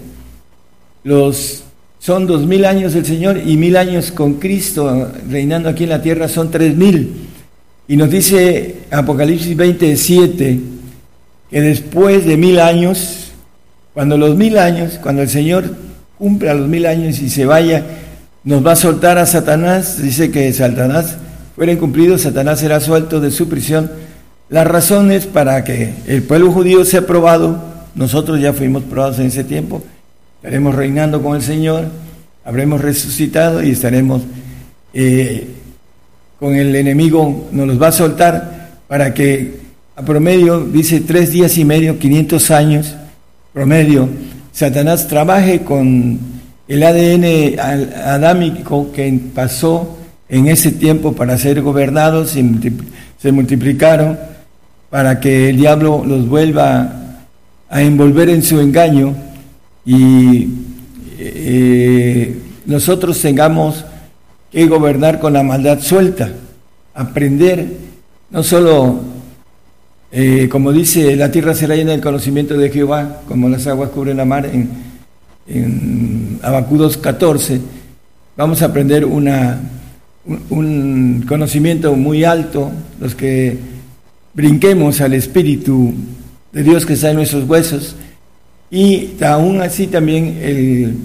[1.04, 1.64] Los,
[1.98, 6.02] son dos mil años del Señor y mil años con Cristo reinando aquí en la
[6.02, 7.28] tierra son tres mil.
[7.86, 10.60] Y nos dice Apocalipsis 27
[11.50, 13.32] que después de mil años,
[13.94, 15.74] cuando los mil años, cuando el Señor
[16.18, 17.84] cumpla los mil años y se vaya,
[18.44, 20.02] nos va a soltar a Satanás.
[20.02, 21.16] Dice que Satanás
[21.56, 23.90] fuera cumplido, Satanás será suelto de su prisión
[24.50, 27.62] la razón es para que el pueblo judío sea probado.
[27.94, 29.82] Nosotros ya fuimos probados en ese tiempo.
[30.38, 31.86] Estaremos reinando con el Señor,
[32.44, 34.22] habremos resucitado y estaremos
[34.94, 35.48] eh,
[36.38, 39.58] con el enemigo, nos los va a soltar para que
[39.96, 42.94] a promedio, dice tres días y medio, 500 años,
[43.52, 44.08] promedio,
[44.52, 46.20] Satanás trabaje con
[46.68, 49.98] el ADN adámico que pasó
[50.28, 52.60] en ese tiempo para ser gobernados, y
[53.20, 54.16] se multiplicaron
[54.88, 56.92] para que el diablo los vuelva
[57.68, 59.16] a envolver en su engaño
[59.88, 60.46] y
[61.18, 63.86] eh, nosotros tengamos
[64.52, 66.30] que gobernar con la maldad suelta,
[66.92, 67.64] aprender
[68.28, 69.00] no solo,
[70.12, 74.18] eh, como dice, la tierra será llena del conocimiento de Jehová, como las aguas cubren
[74.18, 74.68] la mar en,
[75.46, 76.38] en
[77.00, 77.58] 14,
[78.36, 79.58] vamos a aprender una,
[80.50, 82.70] un conocimiento muy alto,
[83.00, 83.56] los que
[84.34, 85.94] brinquemos al Espíritu
[86.52, 87.96] de Dios que está en nuestros huesos
[88.70, 90.96] y aún así también el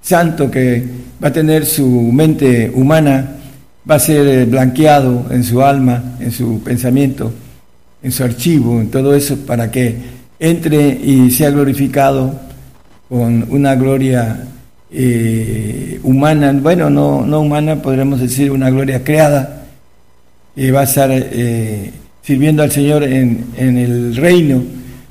[0.00, 0.84] santo que
[1.22, 3.36] va a tener su mente humana
[3.88, 7.32] va a ser blanqueado en su alma, en su pensamiento,
[8.02, 9.96] en su archivo, en todo eso para que
[10.38, 12.34] entre y sea glorificado
[13.08, 14.48] con una gloria
[14.90, 19.62] eh, humana, bueno, no, no humana, podríamos decir una gloria creada,
[20.54, 21.90] y va a estar eh,
[22.22, 24.62] sirviendo al Señor en, el reino,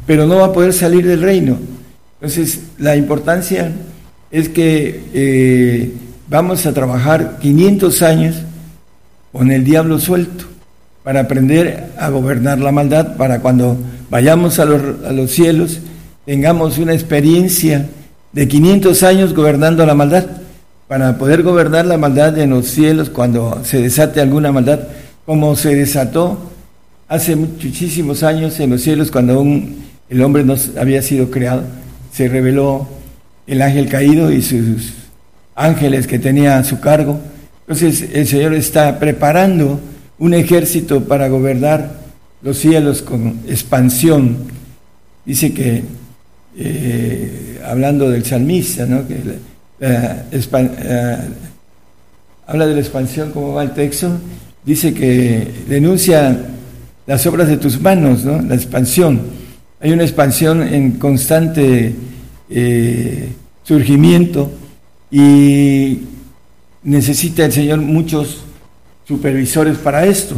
[0.05, 1.57] pero no va a poder salir del reino.
[2.15, 3.71] Entonces, la importancia
[4.29, 5.93] es que eh,
[6.29, 8.35] vamos a trabajar 500 años
[9.31, 10.45] con el diablo suelto
[11.03, 13.77] para aprender a gobernar la maldad, para cuando
[14.09, 15.79] vayamos a los, a los cielos
[16.25, 17.89] tengamos una experiencia
[18.31, 20.25] de 500 años gobernando la maldad,
[20.87, 24.79] para poder gobernar la maldad en los cielos cuando se desate alguna maldad,
[25.25, 26.37] como se desató
[27.07, 31.63] hace muchísimos años en los cielos, cuando aún el hombre no había sido creado,
[32.11, 32.85] se reveló
[33.47, 34.93] el ángel caído y sus
[35.55, 37.17] ángeles que tenía a su cargo.
[37.61, 39.79] Entonces el Señor está preparando
[40.19, 41.93] un ejército para gobernar
[42.41, 44.35] los cielos con expansión.
[45.25, 45.83] Dice que,
[46.57, 49.07] eh, hablando del salmista, ¿no?
[49.07, 49.15] que
[49.79, 50.15] eh,
[52.47, 54.11] habla de la expansión, como va el texto,
[54.65, 56.37] dice que denuncia
[57.07, 58.41] las obras de tus manos, ¿no?
[58.41, 59.39] la expansión.
[59.83, 61.95] Hay una expansión en constante
[62.51, 63.29] eh,
[63.63, 64.51] surgimiento
[65.09, 66.01] y
[66.83, 68.43] necesita el Señor muchos
[69.07, 70.35] supervisores para esto.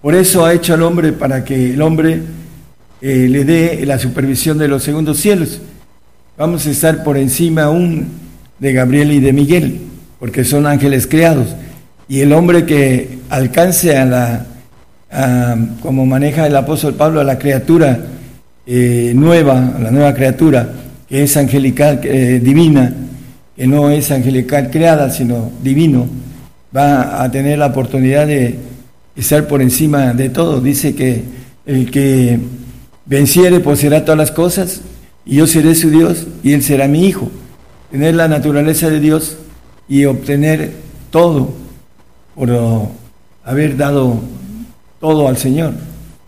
[0.00, 2.22] Por eso ha hecho al hombre para que el hombre
[3.02, 5.60] eh, le dé la supervisión de los segundos cielos.
[6.38, 8.08] Vamos a estar por encima aún
[8.58, 9.80] de Gabriel y de Miguel,
[10.18, 11.48] porque son ángeles creados.
[12.08, 14.46] Y el hombre que alcance a la,
[15.82, 18.14] como maneja el apóstol Pablo, a la criatura
[18.70, 20.68] eh, nueva, la nueva criatura,
[21.08, 22.94] que es angelical, eh, divina,
[23.56, 26.06] que no es angelical creada, sino divino,
[26.76, 28.58] va a tener la oportunidad de
[29.16, 30.60] estar por encima de todo.
[30.60, 31.22] Dice que
[31.64, 32.38] el que
[33.06, 34.82] venciere poseerá todas las cosas,
[35.24, 37.30] y yo seré su Dios, y él será mi hijo.
[37.90, 39.38] Tener la naturaleza de Dios
[39.88, 40.72] y obtener
[41.10, 41.54] todo
[42.34, 42.50] por
[43.44, 44.20] haber dado
[45.00, 45.72] todo al Señor,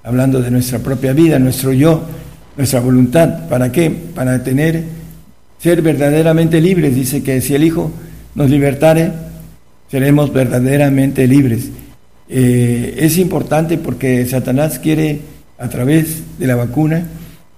[0.03, 2.03] hablando de nuestra propia vida, nuestro yo,
[2.61, 3.49] nuestra voluntad.
[3.49, 3.91] ¿Para qué?
[3.91, 4.85] Para tener
[5.63, 6.95] ser verdaderamente libres.
[6.95, 7.91] Dice que si el Hijo
[8.35, 9.13] nos libertare,
[9.91, 11.71] seremos verdaderamente libres.
[12.29, 15.21] Eh, es importante porque Satanás quiere,
[15.59, 17.07] a través de la vacuna,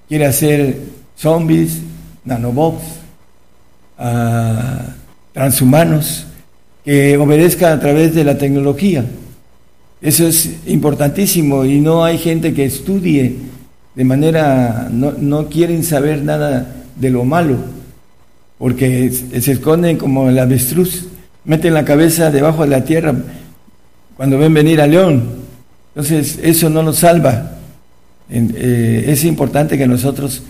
[0.08, 0.76] quiere hacer
[1.16, 1.80] zombies,
[2.24, 2.84] nanobots,
[5.32, 6.26] transhumanos,
[6.84, 9.04] que obedezcan a través de la tecnología.
[10.00, 13.50] Eso es importantísimo y no hay gente que estudie
[13.94, 17.56] de manera, no, no quieren saber nada de lo malo
[18.62, 21.06] porque se esconden como el avestruz,
[21.44, 23.12] meten la cabeza debajo de la tierra
[24.16, 25.24] cuando ven venir al león.
[25.88, 27.56] Entonces, eso no nos salva.
[28.30, 30.44] Eh, es importante que nosotros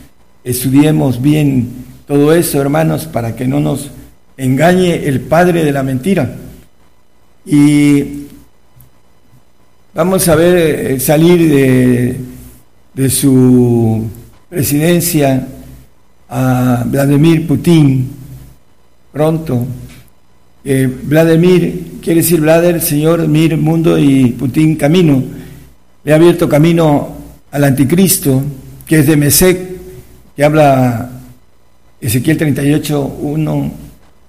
[0.45, 1.71] estudiemos bien
[2.07, 3.91] todo eso, hermanos, para que no nos
[4.37, 6.37] engañe el padre de la mentira.
[7.47, 8.27] Y
[9.95, 12.17] vamos a ver eh, salir de,
[12.95, 14.09] de su
[14.49, 15.49] presidencia
[16.29, 18.11] a Vladimir Putin
[19.13, 19.67] pronto.
[20.65, 25.23] Eh, Vladimir quiere decir Vladimir, Señor, Mir, mundo y Putin, camino.
[26.05, 27.17] Le ha abierto camino
[27.51, 28.43] al anticristo,
[28.87, 29.59] que es de Mesec,
[30.35, 31.11] que habla
[32.01, 33.73] Ezequiel 38, 1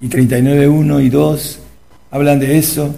[0.01, 1.59] y 39, 1 y 2,
[2.11, 2.93] hablan de eso,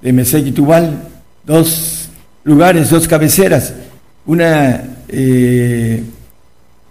[0.00, 1.02] de Mesec y Tubal,
[1.44, 2.08] dos
[2.44, 3.74] lugares, dos cabeceras,
[4.26, 4.82] una
[5.14, 6.02] eh,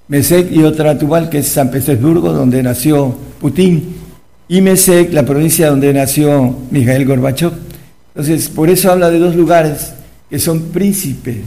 [0.08, 3.96] Mesec y otra Tubal, que es San Petersburgo, donde nació Putin,
[4.48, 7.54] y Mesec, la provincia donde nació Mijael Gorbachev.
[8.16, 9.94] Entonces, por eso habla de dos lugares
[10.30, 11.42] que son príncipe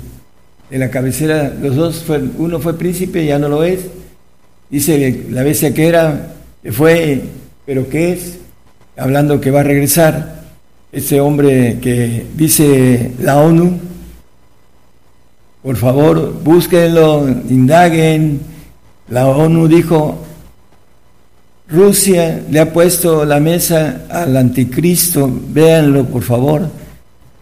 [0.71, 1.55] de la cabecera.
[1.61, 3.81] Los dos, fue, uno fue príncipe, ya no lo es.
[4.71, 7.23] Dice la bestia que era, que fue,
[7.65, 8.39] pero que es,
[8.97, 10.37] hablando que va a regresar.
[10.93, 13.79] Ese hombre que dice la ONU,
[15.67, 18.39] por favor, búsquenlo, indaguen.
[19.09, 20.25] La ONU dijo,
[21.69, 26.71] Rusia le ha puesto la mesa al anticristo, véanlo por favor,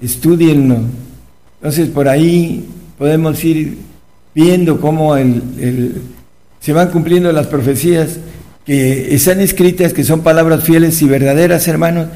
[0.01, 0.79] estudienlo.
[1.57, 2.67] Entonces por ahí
[2.97, 3.77] podemos ir
[4.35, 5.15] viendo cómo
[6.61, 8.17] se van cumpliendo las profecías
[8.65, 12.07] que están escritas, que son palabras fieles y verdaderas, hermanos,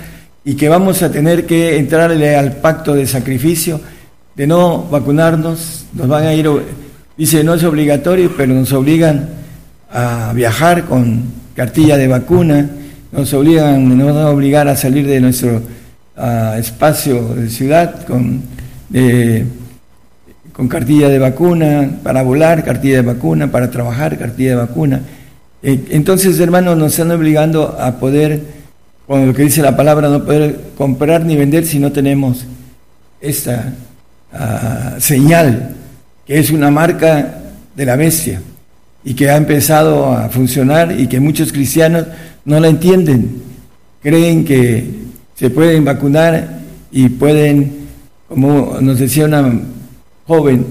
[0.43, 3.79] y que vamos a tener que entrarle al pacto de sacrificio
[4.39, 6.49] de no vacunarnos, nos van a ir,
[7.17, 9.31] dice, no es obligatorio, pero nos obligan
[9.91, 11.25] a viajar con
[11.57, 12.71] cartilla de vacuna,
[13.11, 15.61] nos obligan, nos van a obligar a salir de nuestro
[16.57, 18.43] espacio de ciudad con,
[20.53, 25.01] con cartilla de vacuna, para volar, cartilla de vacuna, para trabajar, cartilla de vacuna.
[25.65, 28.41] Eh, entonces, hermanos, nos están obligando a poder,
[29.05, 32.47] con lo que dice la palabra, no poder comprar ni vender si no tenemos
[33.21, 33.75] esta
[34.99, 35.75] señal,
[36.27, 37.41] que es una marca
[37.75, 38.41] de la bestia
[39.05, 42.07] y que ha empezado a funcionar y que muchos cristianos
[42.45, 43.43] no la entienden.
[44.03, 44.85] Creen que
[45.35, 46.59] se pueden vacunar
[46.91, 47.89] y pueden,
[48.29, 49.61] como nos decía una
[50.27, 50.67] joven,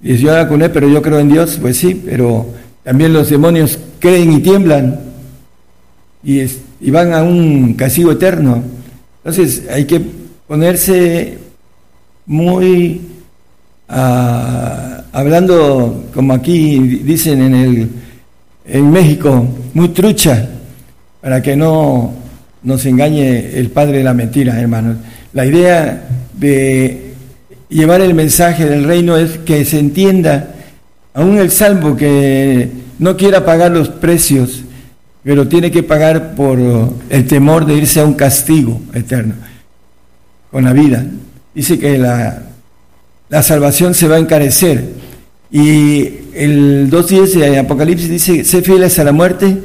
[0.00, 2.46] dice, yo vacuné, pero yo creo en Dios, pues sí, pero
[2.82, 5.00] también los demonios creen y tiemblan
[6.22, 6.40] y,
[6.80, 8.62] y van a un castigo eterno.
[9.18, 10.00] Entonces hay que
[10.46, 11.39] ponerse
[12.26, 13.00] muy,
[13.88, 17.90] ah, hablando como aquí dicen en, el,
[18.66, 20.48] en México, muy trucha,
[21.20, 22.12] para que no
[22.62, 24.96] nos engañe el padre de la mentira, hermanos.
[25.32, 27.14] La idea de
[27.68, 30.54] llevar el mensaje del reino es que se entienda,
[31.14, 32.68] aún el salvo que
[32.98, 34.62] no quiera pagar los precios,
[35.22, 36.58] pero tiene que pagar por
[37.08, 39.34] el temor de irse a un castigo eterno
[40.50, 41.04] con la vida.
[41.54, 42.42] Dice que la,
[43.28, 44.84] la salvación se va a encarecer.
[45.50, 46.02] Y
[46.34, 49.58] el 2.10 de Apocalipsis dice, sé fieles a la muerte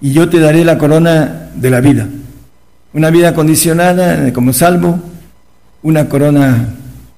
[0.00, 2.08] y yo te daré la corona de la vida.
[2.92, 5.00] Una vida condicionada como salvo,
[5.82, 6.68] una corona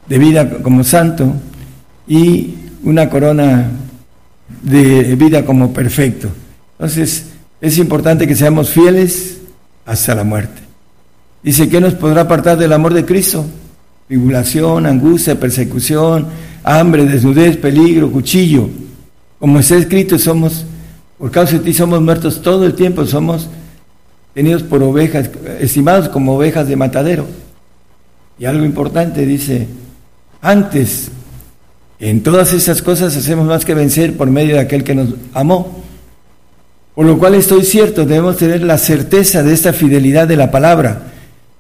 [0.09, 1.35] de vida como santo
[2.07, 2.55] y
[2.85, 3.71] una corona
[4.63, 6.29] de vida como perfecto.
[6.79, 7.27] Entonces,
[7.61, 9.39] es importante que seamos fieles
[9.85, 10.63] hasta la muerte.
[11.43, 13.45] Dice, ¿qué nos podrá apartar del amor de Cristo?
[14.09, 16.27] Tribulación, angustia, persecución,
[16.63, 18.69] hambre, desnudez, peligro, cuchillo.
[19.39, 20.65] Como está escrito, somos,
[21.19, 23.49] por causa de ti somos muertos todo el tiempo, somos
[24.33, 25.31] tenidos por ovejas,
[25.61, 27.27] estimados como ovejas de matadero.
[28.39, 29.67] Y algo importante dice,
[30.41, 31.11] antes,
[31.99, 35.83] en todas esas cosas hacemos más que vencer por medio de aquel que nos amó.
[36.95, 41.06] Por lo cual estoy cierto, debemos tener la certeza de esta fidelidad de la palabra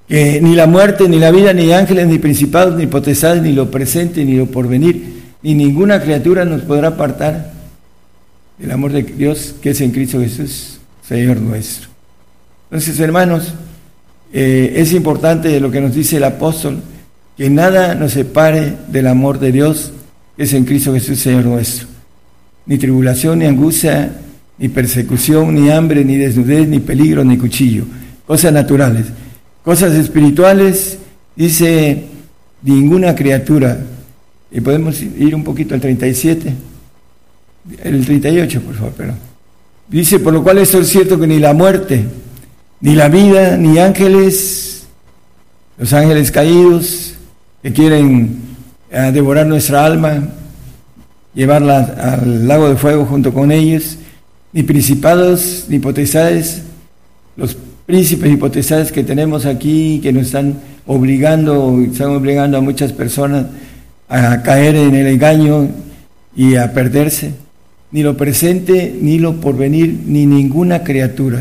[0.09, 3.71] que ni la muerte, ni la vida, ni ángeles, ni principados, ni potestades, ni lo
[3.71, 7.53] presente, ni lo porvenir, ni ninguna criatura nos podrá apartar
[8.59, 11.89] del amor de Dios que es en Cristo Jesús, Señor nuestro.
[12.71, 13.53] Entonces, hermanos,
[14.33, 16.83] eh, es importante lo que nos dice el apóstol,
[17.37, 19.93] que nada nos separe del amor de Dios
[20.37, 21.89] que es en Cristo Jesús, Señor nuestro.
[22.67, 24.13] Ni tribulación, ni angustia,
[24.59, 27.85] ni persecución, ni hambre, ni desnudez, ni peligro, ni cuchillo.
[28.27, 29.07] Cosas naturales
[29.67, 30.97] Cosas espirituales,
[31.35, 32.05] dice
[32.63, 33.77] ninguna criatura.
[34.49, 36.55] Y podemos ir un poquito al 37,
[37.83, 39.15] el 38, por favor, pero.
[39.89, 42.05] Dice, por lo cual esto es cierto que ni la muerte,
[42.81, 44.87] ni la vida, ni ángeles,
[45.79, 47.15] los ángeles caídos
[47.61, 48.39] que quieren
[48.89, 50.29] eh, devorar nuestra alma,
[51.35, 53.99] llevarla al lago de fuego junto con ellos,
[54.53, 56.63] ni principados, ni potestades,
[57.37, 57.57] los
[57.87, 60.57] príncipes y potestades que tenemos aquí, que nos están
[60.87, 63.47] obligando, están obligando a muchas personas
[64.09, 65.69] a caer en el engaño
[66.35, 67.33] y a perderse.
[67.93, 71.41] Ni lo presente, ni lo porvenir, ni ninguna criatura.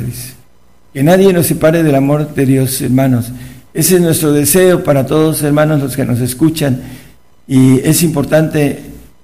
[0.94, 3.32] Que nadie nos separe del amor de Dios, hermanos.
[3.74, 6.82] Ese es nuestro deseo para todos, hermanos, los que nos escuchan.
[7.48, 8.80] Y es importante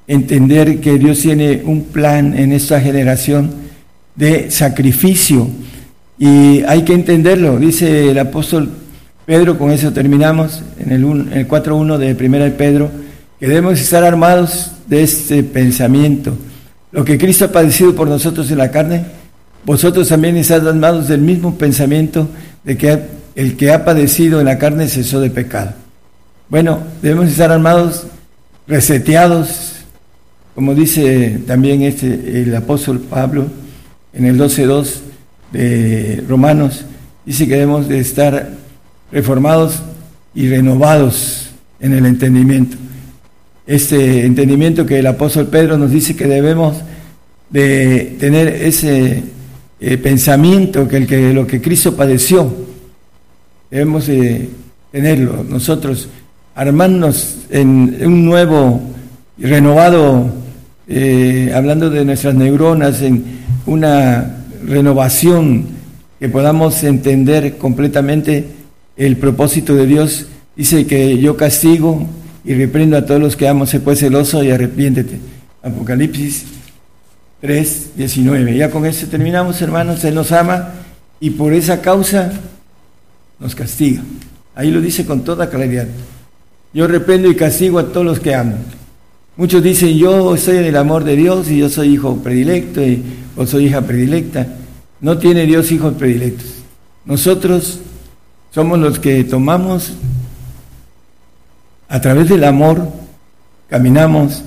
[0.08, 3.52] entender que Dios tiene un plan en esta generación
[4.16, 5.48] de sacrificio
[6.22, 8.70] y hay que entenderlo, dice el apóstol
[9.26, 11.04] Pedro, con eso terminamos, en el,
[11.34, 12.92] el 4.1 de Primera de Pedro,
[13.40, 16.38] que debemos estar armados de este pensamiento.
[16.92, 19.04] Lo que Cristo ha padecido por nosotros en la carne,
[19.66, 22.30] vosotros también estáis armados del mismo pensamiento
[22.64, 23.00] de que
[23.34, 25.74] el que ha padecido en la carne cesó de pecado.
[26.50, 28.06] Bueno, debemos estar armados,
[28.68, 29.78] reseteados,
[30.54, 33.48] como dice también este, el apóstol Pablo
[34.14, 35.10] en el 12.2,
[35.52, 36.86] de Romanos,
[37.26, 38.52] dice que debemos de estar
[39.12, 39.82] reformados
[40.34, 41.50] y renovados
[41.80, 42.78] en el entendimiento.
[43.68, 46.78] Este entendimiento que el apóstol Pedro nos dice que debemos
[47.50, 49.24] de tener ese
[49.80, 52.52] eh, pensamiento que, el que lo que Cristo padeció,
[53.70, 54.50] debemos de
[54.92, 56.08] tenerlo nosotros,
[56.56, 58.82] armarnos en un nuevo
[59.38, 60.30] renovado,
[60.88, 63.24] eh, hablando de nuestras neuronas, en
[63.66, 65.66] una renovación,
[66.20, 68.46] que podamos entender completamente
[68.96, 70.28] el propósito de Dios.
[70.56, 72.08] Dice que yo castigo
[72.44, 75.20] y reprendo a todos los que amo, se puede celoso y arrepiéntete.
[75.64, 76.46] Apocalipsis
[77.42, 78.56] 3, 19.
[78.56, 80.04] Ya con eso terminamos, hermanos.
[80.04, 80.74] Él nos ama
[81.20, 82.32] y por esa causa
[83.40, 84.02] nos castiga.
[84.54, 85.88] Ahí lo dice con toda claridad.
[86.74, 88.58] Yo reprendo y castigo a todos los que amo.
[89.38, 92.82] Muchos dicen, yo estoy en el amor de Dios y yo soy hijo predilecto
[93.38, 94.46] o soy hija predilecta.
[95.00, 96.48] No tiene Dios hijos predilectos.
[97.06, 97.80] Nosotros
[98.52, 99.94] somos los que tomamos
[101.88, 102.90] a través del amor,
[103.70, 104.44] caminamos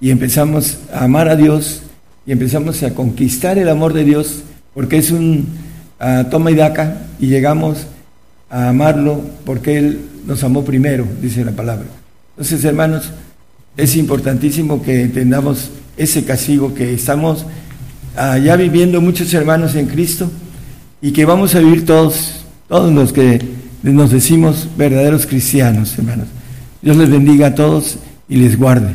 [0.00, 1.82] y empezamos a amar a Dios
[2.26, 4.42] y empezamos a conquistar el amor de Dios
[4.74, 5.46] porque es un
[6.30, 7.86] toma y daca y llegamos
[8.50, 11.86] a amarlo porque Él nos amó primero, dice la palabra.
[12.30, 13.10] Entonces, hermanos,
[13.76, 17.46] es importantísimo que entendamos ese castigo que estamos
[18.16, 20.30] ya viviendo muchos hermanos en Cristo
[21.02, 23.40] y que vamos a vivir todos, todos los que
[23.82, 26.28] nos decimos verdaderos cristianos, hermanos.
[26.80, 27.98] Dios les bendiga a todos
[28.28, 28.94] y les guarde.